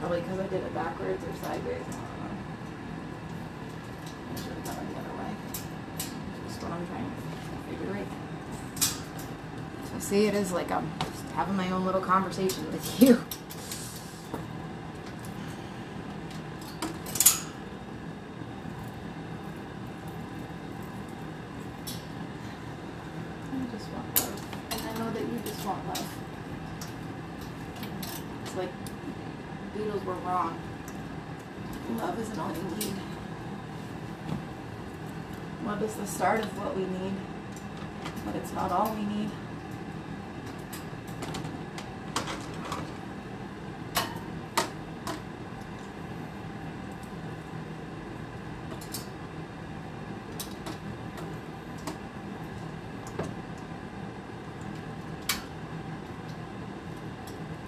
Probably 0.00 0.20
because 0.20 0.38
I 0.38 0.46
did 0.46 0.62
it 0.64 0.74
backwards 0.74 1.24
or 1.24 1.34
sideways. 1.42 1.82
I 1.82 1.90
don't 1.90 2.02
know. 2.20 2.36
I 4.32 4.36
should 4.36 4.52
have 4.52 4.64
done 4.64 4.76
it 4.76 4.94
the 4.94 5.00
other 5.00 5.14
way. 5.18 5.30
Just 6.46 6.62
what 6.62 6.72
I'm 6.72 6.86
trying 6.86 7.10
to 7.10 7.16
figure. 7.68 8.06
So 9.92 9.98
see, 9.98 10.26
it 10.26 10.34
is 10.34 10.52
like 10.52 10.68
just 10.68 11.13
having 11.34 11.56
my 11.56 11.70
own 11.70 11.84
little 11.84 12.00
conversation 12.00 12.70
with 12.70 13.02
you. 13.02 13.20
I 23.52 23.76
just 23.76 23.88
want 23.90 24.20
love. 24.20 24.40
And 24.70 24.80
I 24.82 24.92
know 24.98 25.10
that 25.12 25.20
you 25.20 25.38
just 25.44 25.66
want 25.66 25.86
love. 25.88 26.08
It's 28.44 28.54
like 28.56 28.70
Beatles 29.76 30.04
were 30.04 30.14
wrong. 30.14 30.56
Love 31.98 32.18
isn't 32.20 32.38
all 32.38 32.52
you 32.54 32.62
need. 32.78 32.94
Love 35.66 35.82
is 35.82 35.94
the 35.94 36.06
start 36.06 36.40
of 36.40 36.58
what 36.58 36.76
we 36.76 36.82
need, 36.82 37.14
but 38.24 38.36
it's 38.36 38.52
not 38.52 38.70
all 38.70 38.94
we 38.94 39.02
need. 39.04 39.30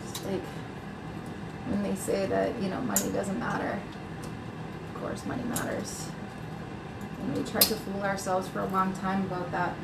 Just 0.02 0.24
like 0.26 0.42
when 1.68 1.82
they 1.82 1.94
say 2.06 2.24
that, 2.26 2.62
you 2.62 2.68
know, 2.68 2.80
money 2.82 3.10
doesn't 3.10 3.38
matter. 3.40 3.80
Of 4.94 5.00
course, 5.00 5.26
money 5.26 5.42
matters. 5.42 6.08
And 7.20 7.36
we 7.36 7.42
tried 7.42 7.62
to 7.62 7.74
fool 7.74 8.02
ourselves 8.02 8.46
for 8.46 8.60
a 8.60 8.66
long 8.66 8.94
time 8.94 9.24
about 9.24 9.50
that. 9.50 9.74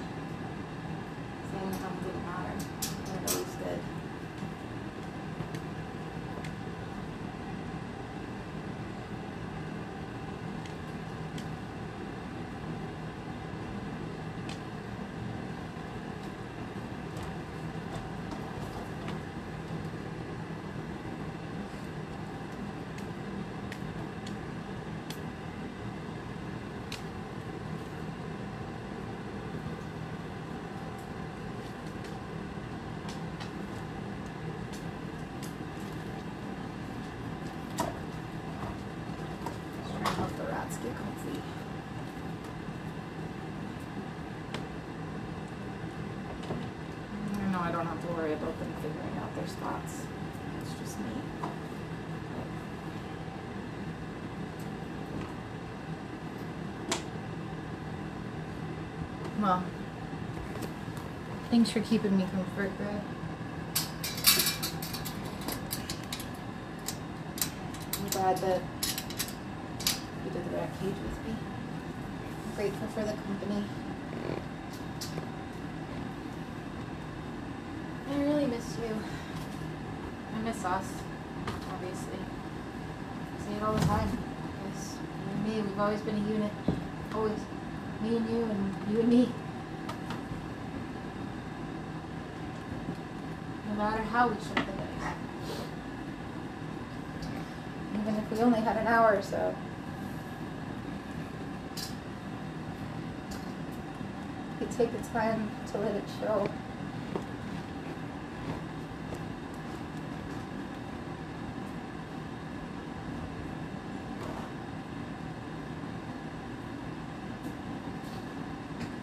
Saying 1.50 1.72
how 1.72 1.90
have 48.02 48.10
to 48.10 48.16
worry 48.16 48.32
about 48.32 48.58
them 48.58 48.72
figuring 48.82 49.16
out 49.18 49.34
their 49.34 49.46
spots. 49.46 50.02
It's 50.62 50.80
just 50.80 50.98
me. 50.98 51.04
Well, 59.40 59.64
thanks 61.50 61.70
for 61.70 61.80
keeping 61.80 62.16
me 62.16 62.26
comfort, 62.32 62.70
Greg. 62.78 63.00
I'm 67.98 68.08
glad 68.10 68.38
that 68.38 68.62
you 70.24 70.30
did 70.30 70.44
the 70.44 70.56
rat 70.56 70.70
cage 70.80 70.94
with 70.94 71.26
me. 71.26 71.34
I'm 71.34 72.56
grateful 72.56 72.88
for 72.88 73.02
the 73.02 73.12
company. 73.12 73.64
I 78.12 78.16
really 78.24 78.44
miss 78.44 78.76
you. 78.76 78.94
I 80.36 80.38
miss 80.42 80.62
us, 80.66 80.86
obviously. 81.72 82.18
I 82.20 83.46
say 83.46 83.54
it 83.56 83.62
all 83.62 83.72
the 83.72 83.86
time. 83.86 84.10
Because 84.62 84.96
you 84.96 85.32
and 85.32 85.44
me, 85.46 85.62
we've 85.62 85.71
always 85.82 86.00
been 86.02 86.14
a 86.14 86.28
unit. 86.28 86.52
Always. 87.12 87.38
Me 88.02 88.16
and 88.16 88.30
you, 88.30 88.42
and 88.44 88.74
you 88.90 89.00
and 89.00 89.08
me. 89.08 89.28
No 93.68 93.74
matter 93.74 94.02
how 94.02 94.28
we 94.28 94.34
shook 94.34 94.54
the 94.54 94.62
dice. 94.62 95.14
Even 97.94 98.16
if 98.16 98.30
we 98.30 98.38
only 98.38 98.60
had 98.60 98.76
an 98.76 98.86
hour 98.86 99.16
or 99.16 99.22
so. 99.22 99.54
We 104.60 104.66
take 104.66 104.92
the 104.92 105.08
time 105.08 105.50
to 105.72 105.78
let 105.78 105.96
it 105.96 106.04
show. 106.20 106.48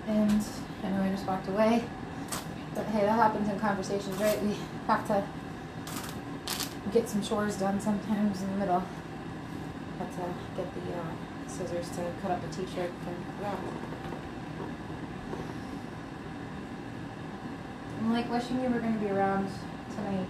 And 0.10 0.44
I 0.84 0.90
know 0.90 1.02
I 1.04 1.09
just 1.20 1.28
walked 1.28 1.50
away, 1.50 1.84
but 2.74 2.86
hey, 2.86 3.02
that 3.02 3.12
happens 3.12 3.50
in 3.50 3.60
conversations, 3.60 4.16
right? 4.22 4.42
We 4.42 4.56
have 4.88 5.06
to 5.08 5.24
get 6.94 7.10
some 7.10 7.22
chores 7.22 7.58
done 7.58 7.82
sometimes 7.82 8.42
in 8.42 8.50
the 8.52 8.58
middle. 8.58 8.84
Had 9.98 10.12
to 10.14 10.34
get 10.56 10.74
the 10.74 10.94
uh, 10.94 11.04
scissors 11.48 11.90
to 11.90 12.10
cut 12.22 12.32
up 12.32 12.42
a 12.42 12.48
t-shirt 12.48 12.90
for 13.04 13.44
Rob. 13.44 13.60
I'm 18.00 18.14
like 18.14 18.32
wishing 18.32 18.62
you 18.62 18.70
were 18.70 18.80
going 18.80 18.94
to 18.94 19.00
be 19.00 19.12
around 19.12 19.50
tonight. 19.94 20.28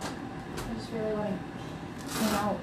I 0.00 0.74
just 0.74 0.92
really 0.92 1.12
want 1.12 1.30
to 1.30 2.14
hang 2.14 2.34
out. 2.36 2.60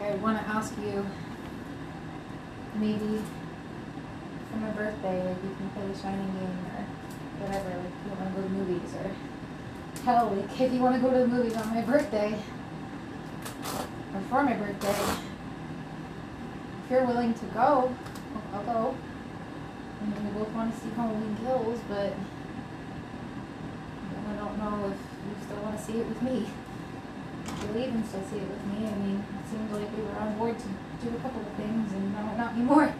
Like 0.00 0.12
I 0.12 0.16
want 0.16 0.38
to 0.38 0.44
ask 0.44 0.76
you, 0.76 1.06
maybe 2.74 3.22
for 4.50 4.56
my 4.58 4.70
birthday, 4.70 5.26
like 5.26 5.42
you 5.42 5.56
can 5.56 5.70
play 5.70 5.83
Shining 6.00 6.26
game 6.34 6.58
or 6.74 7.46
whatever. 7.46 7.70
Like 7.70 7.86
if 7.86 8.02
you 8.04 8.10
want 8.18 8.34
to 8.34 8.40
go 8.40 8.42
to 8.42 8.52
movies 8.52 8.94
or 8.94 9.10
hell, 10.04 10.34
like 10.34 10.60
if 10.60 10.72
you 10.72 10.80
want 10.80 10.94
to 10.96 11.00
go 11.00 11.10
to 11.12 11.18
the 11.20 11.26
movies 11.26 11.56
on 11.56 11.70
my 11.70 11.82
birthday 11.82 12.38
or 14.12 14.20
for 14.28 14.42
my 14.42 14.54
birthday, 14.54 15.00
if 16.84 16.90
you're 16.90 17.06
willing 17.06 17.32
to 17.32 17.44
go, 17.46 17.94
I'll 18.52 18.64
go. 18.64 18.96
I 20.00 20.04
mean, 20.04 20.26
we 20.26 20.30
both 20.38 20.52
want 20.52 20.74
to 20.74 20.80
see 20.80 20.90
Halloween 20.90 21.36
Kills, 21.42 21.80
but 21.88 22.12
I 24.28 24.36
don't 24.36 24.58
know 24.58 24.92
if 24.92 24.98
you 24.98 25.44
still 25.46 25.62
want 25.62 25.78
to 25.78 25.84
see 25.84 26.00
it 26.00 26.06
with 26.06 26.20
me. 26.22 26.50
You'll 27.62 27.78
even 27.78 28.04
still 28.04 28.22
see 28.30 28.38
it 28.38 28.48
with 28.48 28.64
me. 28.66 28.86
I 28.86 28.94
mean, 28.96 29.24
it 29.40 29.48
seemed 29.50 29.70
like 29.70 29.96
we 29.96 30.02
were 30.02 30.18
on 30.18 30.36
board 30.36 30.58
to 30.58 30.66
do 31.06 31.16
a 31.16 31.20
couple 31.20 31.40
of 31.40 31.52
things, 31.56 31.92
and 31.92 32.12
now 32.12 32.34
not 32.36 32.52
anymore. 32.52 32.94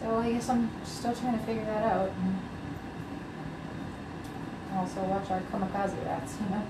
So 0.00 0.16
I 0.16 0.32
guess 0.32 0.48
I'm 0.48 0.70
still 0.84 1.14
trying 1.14 1.38
to 1.38 1.44
figure 1.44 1.64
that 1.64 1.82
out. 1.82 2.10
And 2.10 2.38
also 4.78 5.02
watch 5.02 5.30
our 5.30 5.40
kamikaze 5.40 6.04
rats, 6.06 6.36
you 6.40 6.50
know. 6.50 6.62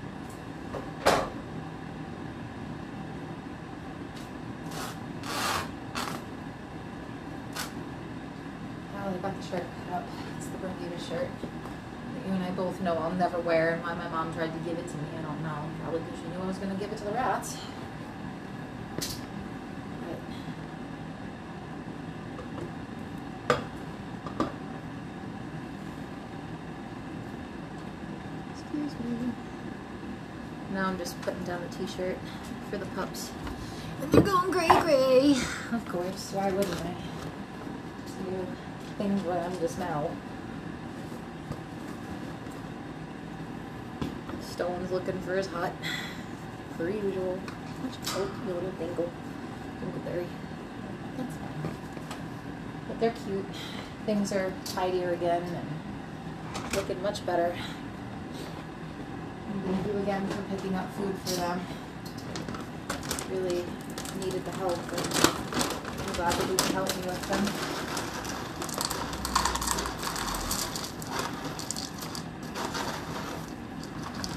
Oh, 8.95 9.11
got 9.21 9.41
the 9.41 9.47
shirt 9.47 9.63
cut 9.85 9.93
up. 9.97 10.03
It's 10.37 10.47
the 10.47 10.57
Bermuda 10.57 10.99
shirt 10.99 11.29
that 11.41 12.27
you 12.27 12.33
and 12.33 12.43
I 12.43 12.51
both 12.51 12.81
know 12.81 12.95
I'll 12.95 13.11
never 13.11 13.39
wear, 13.39 13.75
and 13.75 13.83
why 13.83 13.93
my 13.93 14.09
mom 14.09 14.33
tried 14.33 14.51
to 14.53 14.59
give 14.59 14.77
it 14.77 14.87
to 14.87 14.97
me, 14.97 15.03
I 15.17 15.21
don't 15.21 15.41
know. 15.43 15.69
Probably 15.83 15.99
because 16.01 16.19
she 16.19 16.27
knew 16.27 16.41
I 16.43 16.47
was 16.47 16.57
going 16.57 16.71
to 16.71 16.77
give 16.77 16.91
it 16.91 16.97
to 16.97 17.03
the 17.05 17.11
rats. 17.11 17.57
But 28.71 28.88
Excuse 28.99 29.21
me. 29.21 29.33
Now 30.73 30.87
I'm 30.87 30.97
just 30.97 31.19
putting 31.21 31.43
down 31.43 31.61
the 31.61 31.75
t-shirt 31.77 32.17
for 32.69 32.77
the 32.77 32.85
pups. 32.87 33.31
And 34.01 34.11
they're 34.11 34.21
going 34.21 34.51
gray 34.51 34.67
gray. 34.67 35.35
Of 35.71 35.87
course, 35.87 36.31
why 36.33 36.51
wouldn't 36.51 36.81
I? 36.81 36.95
Do 38.25 38.45
things 38.97 39.23
where 39.23 39.39
I'm 39.39 39.57
the 39.59 39.69
smell. 39.69 40.11
Stone's 44.41 44.91
looking 44.91 45.19
for 45.21 45.37
his 45.37 45.47
hut. 45.47 45.71
Per 46.77 46.89
usual. 46.89 47.39
Oh, 48.09 48.31
you 48.45 48.53
little 48.53 48.71
dingle. 48.71 49.09
Dingleberry. 49.81 50.27
That's 51.17 51.35
fine. 51.37 51.75
But 52.89 52.99
they're 52.99 53.13
cute. 53.25 53.45
Things 54.05 54.33
are 54.33 54.51
tidier 54.65 55.11
again 55.11 55.43
and 55.43 56.75
looking 56.75 57.01
much 57.01 57.25
better. 57.25 57.55
I'm 60.11 60.25
again 60.25 60.37
for 60.37 60.55
picking 60.55 60.73
up 60.73 60.91
food 60.93 61.15
for 61.23 61.35
them. 61.35 61.61
Really 63.29 63.63
needed 64.19 64.43
the 64.43 64.51
help, 64.57 64.73
and 64.73 65.07
I'm 66.01 66.13
glad 66.13 66.33
that 66.33 66.49
you 66.49 66.55
can 66.57 66.73
help 66.73 66.89
me 66.95 67.01
with 67.05 67.27
them. 67.29 67.45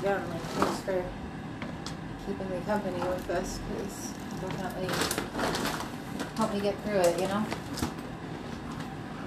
Yeah, 0.04 0.20
and 0.20 0.28
like 0.28 0.42
thanks 0.42 0.80
for 0.80 1.04
keeping 2.26 2.50
me 2.50 2.60
company 2.66 2.98
with 3.08 3.26
this, 3.26 3.58
because 3.70 4.12
definitely 4.40 4.90
helped 6.36 6.52
me 6.52 6.60
get 6.60 6.76
through 6.84 7.00
it, 7.00 7.18
you 7.18 7.28
know? 7.28 7.46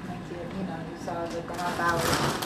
Like 0.07 0.21
you, 0.29 0.37
you 0.59 0.63
know, 0.67 0.77
you 0.77 0.97
saw 1.03 1.25
the 1.25 1.41
half 1.55 1.79
hour. 1.79 2.45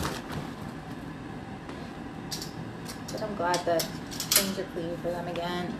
But 3.11 3.23
I'm 3.23 3.28
glad 3.39 3.65
that 3.65 3.81
things 3.81 4.59
are 4.59 4.65
clean 4.73 4.95
for 4.97 5.09
them 5.11 5.27
again. 5.29 5.73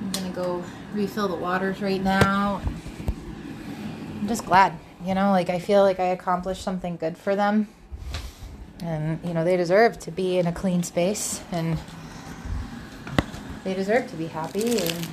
I'm 0.00 0.12
gonna 0.12 0.30
go 0.30 0.62
refill 0.94 1.26
the 1.26 1.34
waters 1.34 1.82
right 1.82 2.00
now. 2.00 2.62
I'm 4.20 4.28
just 4.28 4.46
glad, 4.46 4.78
you 5.04 5.14
know, 5.14 5.32
like 5.32 5.50
I 5.50 5.58
feel 5.58 5.82
like 5.82 5.98
I 5.98 6.04
accomplished 6.04 6.62
something 6.62 6.96
good 6.96 7.18
for 7.18 7.34
them. 7.34 7.66
And, 8.80 9.18
you 9.24 9.34
know, 9.34 9.44
they 9.44 9.56
deserve 9.56 9.98
to 10.00 10.12
be 10.12 10.38
in 10.38 10.46
a 10.46 10.52
clean 10.52 10.84
space 10.84 11.42
and 11.50 11.78
they 13.64 13.74
deserve 13.74 14.08
to 14.10 14.16
be 14.16 14.28
happy 14.28 14.78
and 14.78 15.06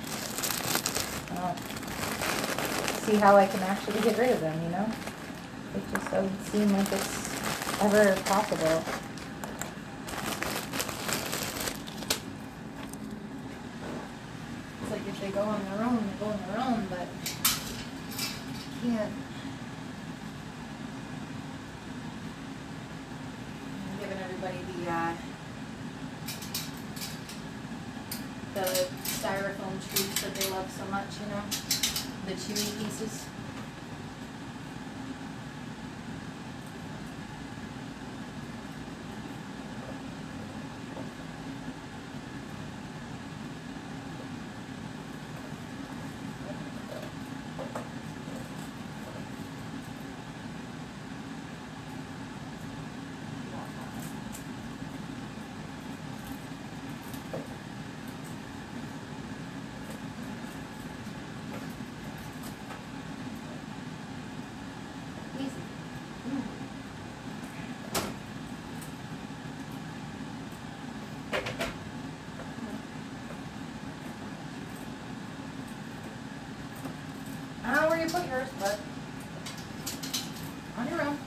see 3.04 3.16
how 3.16 3.36
I 3.36 3.48
can 3.48 3.60
actually 3.64 4.00
get 4.02 4.18
rid 4.18 4.30
of 4.30 4.40
them, 4.40 4.64
you 4.64 4.70
know? 4.70 4.90
It 5.76 5.82
just 5.92 6.12
doesn't 6.12 6.46
seem 6.46 6.72
like 6.72 6.92
it's 6.92 7.82
ever 7.82 8.16
possible. 8.22 8.84
It's 14.82 14.92
like 14.92 15.08
if 15.08 15.20
they 15.20 15.32
go 15.32 15.42
on 15.42 15.64
their 15.66 15.86
own, 15.86 15.98
they 15.98 16.26
go 16.26 16.32
on 16.32 16.40
their 16.48 16.60
own, 16.60 16.88
but 16.90 17.08
can't. 18.82 19.12
I'm 23.90 24.00
giving 24.00 24.18
everybody 24.18 24.58
the 24.72 24.92
uh, 24.92 25.14
the 28.54 28.88
styrofoam 29.04 29.80
treats 29.90 30.22
that 30.22 30.36
they 30.36 30.50
love 30.52 30.70
so 30.72 30.86
much, 30.92 31.08
you 31.20 31.28
know, 31.28 31.42
the 32.28 32.34
chewy 32.34 32.84
pieces. 32.84 33.26
you 78.04 78.10
put 78.10 78.28
yours, 78.28 78.50
but 78.60 78.78
on 80.78 80.88
your 80.90 81.02
own. 81.04 81.18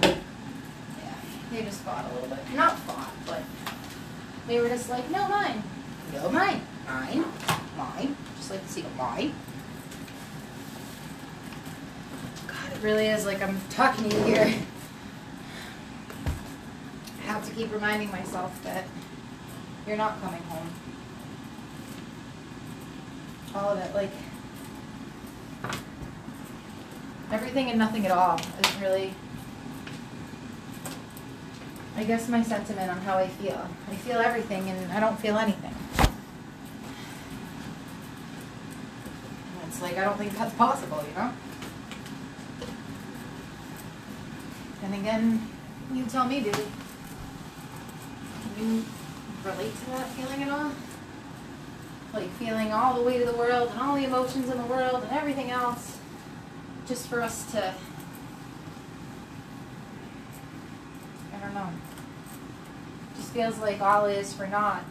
Yeah, 0.00 0.14
they 1.52 1.59
just 1.70 1.82
fought 1.82 2.04
a 2.10 2.14
little 2.14 2.28
bit. 2.28 2.38
Not 2.54 2.76
fought, 2.80 3.12
but 3.24 3.42
they 4.48 4.60
were 4.60 4.68
just 4.68 4.90
like, 4.90 5.08
no, 5.10 5.28
mine. 5.28 5.62
No, 6.12 6.28
mine. 6.28 6.60
Mine. 6.88 7.24
Mine. 7.76 8.16
Just 8.36 8.50
like 8.50 8.66
to 8.66 8.72
see 8.72 8.84
mine. 8.98 9.32
God, 12.48 12.72
it 12.72 12.82
really 12.82 13.06
is 13.06 13.24
like 13.24 13.40
I'm 13.40 13.60
talking 13.70 14.08
to 14.08 14.16
you 14.16 14.22
here. 14.24 14.54
I 17.20 17.32
have 17.32 17.48
to 17.48 17.54
keep 17.54 17.72
reminding 17.72 18.10
myself 18.10 18.60
that 18.64 18.84
you're 19.86 19.96
not 19.96 20.20
coming 20.20 20.42
home. 20.42 20.68
All 23.54 23.70
of 23.70 23.78
it, 23.78 23.94
like 23.94 24.10
everything 27.30 27.70
and 27.70 27.78
nothing 27.78 28.06
at 28.06 28.10
all 28.10 28.40
is 28.40 28.80
really 28.80 29.14
I 32.00 32.04
guess 32.04 32.30
my 32.30 32.42
sentiment 32.42 32.90
on 32.90 32.96
how 33.02 33.18
I 33.18 33.28
feel. 33.28 33.68
I 33.90 33.94
feel 33.96 34.20
everything 34.20 34.70
and 34.70 34.90
I 34.90 35.00
don't 35.00 35.20
feel 35.20 35.36
anything. 35.36 35.74
It's 39.66 39.82
like 39.82 39.98
I 39.98 40.04
don't 40.04 40.16
think 40.16 40.34
that's 40.34 40.54
possible, 40.54 41.04
you 41.06 41.14
know? 41.14 41.30
And 44.82 44.94
again, 44.94 45.46
you 45.92 46.04
tell 46.06 46.24
me, 46.24 46.40
dude. 46.40 46.56
You 48.58 48.82
relate 49.44 49.74
to 49.74 49.86
that 49.90 50.08
feeling 50.08 50.42
at 50.42 50.48
all? 50.48 50.72
Like 52.14 52.30
feeling 52.38 52.72
all 52.72 52.94
the 52.94 53.02
weight 53.02 53.20
of 53.20 53.28
the 53.30 53.36
world 53.36 53.72
and 53.72 53.78
all 53.78 53.96
the 53.96 54.04
emotions 54.04 54.48
in 54.48 54.56
the 54.56 54.64
world 54.64 55.02
and 55.02 55.12
everything 55.12 55.50
else 55.50 55.98
just 56.86 57.08
for 57.08 57.20
us 57.20 57.44
to 57.52 57.74
I 61.34 61.44
don't 61.44 61.54
know. 61.54 61.68
Feels 63.32 63.58
like 63.58 63.80
all 63.80 64.06
is 64.06 64.32
for 64.32 64.46
naught. 64.46 64.84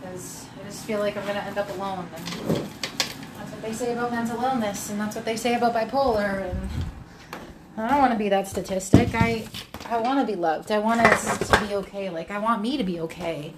Because 0.00 0.46
I 0.60 0.64
just 0.68 0.84
feel 0.84 1.00
like 1.00 1.16
I'm 1.16 1.26
gonna 1.26 1.40
end 1.40 1.58
up 1.58 1.68
alone 1.70 2.08
and 2.14 2.26
that's 3.36 3.50
what 3.50 3.62
they 3.62 3.72
say 3.72 3.92
about 3.92 4.10
mental 4.10 4.42
illness 4.42 4.90
and 4.90 5.00
that's 5.00 5.16
what 5.16 5.24
they 5.24 5.36
say 5.36 5.54
about 5.54 5.74
bipolar 5.74 6.50
and 6.50 6.68
I 7.76 7.88
don't 7.88 7.98
want 7.98 8.12
to 8.12 8.18
be 8.18 8.28
that 8.30 8.48
statistic. 8.48 9.14
I 9.14 9.46
I 9.88 9.98
want 9.98 10.20
to 10.20 10.26
be 10.26 10.38
loved. 10.38 10.72
I 10.72 10.78
want 10.78 11.00
us 11.00 11.48
to 11.50 11.66
be 11.66 11.74
okay. 11.74 12.10
Like 12.10 12.30
I 12.30 12.38
want 12.38 12.62
me 12.62 12.76
to 12.76 12.84
be 12.84 13.00
okay. 13.00 13.52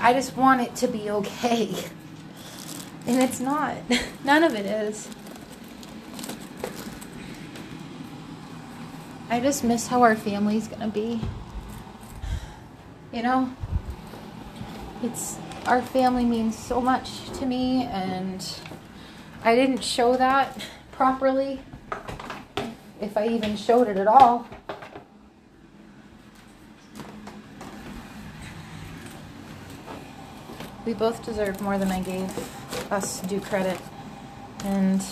I 0.00 0.12
just 0.12 0.36
want 0.36 0.60
it 0.60 0.74
to 0.76 0.88
be 0.88 1.10
okay. 1.10 1.74
And 3.06 3.22
it's 3.22 3.40
not. 3.40 3.74
None 4.24 4.42
of 4.44 4.54
it 4.54 4.66
is. 4.66 5.08
I 9.30 9.40
just 9.40 9.64
miss 9.64 9.86
how 9.86 10.02
our 10.02 10.14
family's 10.14 10.68
going 10.68 10.80
to 10.82 10.88
be. 10.88 11.22
You 13.12 13.22
know? 13.22 13.50
It's 15.02 15.38
our 15.66 15.80
family 15.80 16.24
means 16.24 16.58
so 16.58 16.80
much 16.80 17.30
to 17.38 17.46
me 17.46 17.84
and 17.84 18.44
I 19.44 19.54
didn't 19.54 19.84
show 19.84 20.16
that 20.16 20.66
properly 20.92 21.60
if 23.00 23.16
I 23.16 23.28
even 23.28 23.56
showed 23.56 23.88
it 23.88 23.96
at 23.96 24.06
all. 24.06 24.46
We 30.84 30.94
both 30.94 31.24
deserve 31.24 31.60
more 31.60 31.78
than 31.78 31.92
I 31.92 32.00
gave 32.00 32.90
us 32.90 33.20
due 33.20 33.40
credit. 33.40 33.78
And 34.64 35.04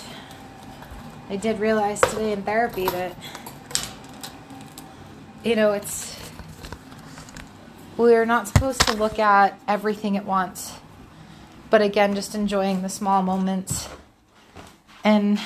I 1.29 1.37
did 1.37 1.61
realize 1.61 2.01
today 2.01 2.33
in 2.33 2.43
therapy 2.43 2.87
that, 2.89 3.15
you 5.45 5.55
know, 5.55 5.73
it's, 5.73 6.16
we're 7.97 8.25
not 8.25 8.49
supposed 8.49 8.81
to 8.83 8.93
look 8.95 9.19
at 9.19 9.59
everything 9.67 10.17
at 10.17 10.25
once. 10.25 10.75
But 11.71 11.83
again, 11.83 12.15
just 12.15 12.35
enjoying 12.35 12.83
the 12.83 12.89
small 12.89 13.23
moments. 13.23 13.89
And 15.03 15.41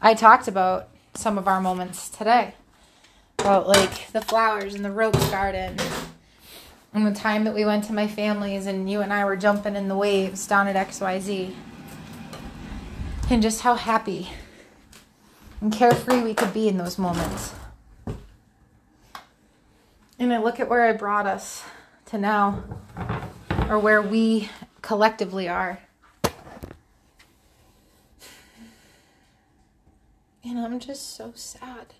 I 0.00 0.14
talked 0.14 0.48
about 0.48 0.88
some 1.14 1.38
of 1.38 1.46
our 1.46 1.60
moments 1.60 2.08
today 2.08 2.54
about 3.38 3.66
like 3.66 4.12
the 4.12 4.20
flowers 4.20 4.74
in 4.74 4.82
the 4.82 4.90
rose 4.90 5.12
garden 5.30 5.76
and 6.94 7.06
the 7.06 7.12
time 7.12 7.44
that 7.44 7.54
we 7.54 7.64
went 7.64 7.84
to 7.84 7.92
my 7.92 8.06
family's 8.06 8.66
and 8.66 8.90
you 8.90 9.00
and 9.00 9.12
I 9.12 9.24
were 9.24 9.36
jumping 9.36 9.76
in 9.76 9.88
the 9.88 9.96
waves 9.96 10.46
down 10.46 10.68
at 10.68 10.88
XYZ 10.88 11.54
and 13.30 13.42
just 13.42 13.62
how 13.62 13.74
happy 13.74 14.28
and 15.60 15.72
carefree 15.72 16.22
we 16.22 16.34
could 16.34 16.52
be 16.52 16.68
in 16.68 16.78
those 16.78 16.98
moments. 16.98 17.54
And 20.22 20.32
I 20.32 20.38
look 20.38 20.60
at 20.60 20.68
where 20.68 20.82
I 20.82 20.92
brought 20.92 21.26
us 21.26 21.64
to 22.06 22.16
now 22.16 22.62
or 23.68 23.76
where 23.76 24.00
we 24.00 24.48
collectively 24.80 25.48
are. 25.48 25.80
And 30.44 30.60
I'm 30.60 30.78
just 30.78 31.16
so 31.16 31.32
sad. 31.34 31.94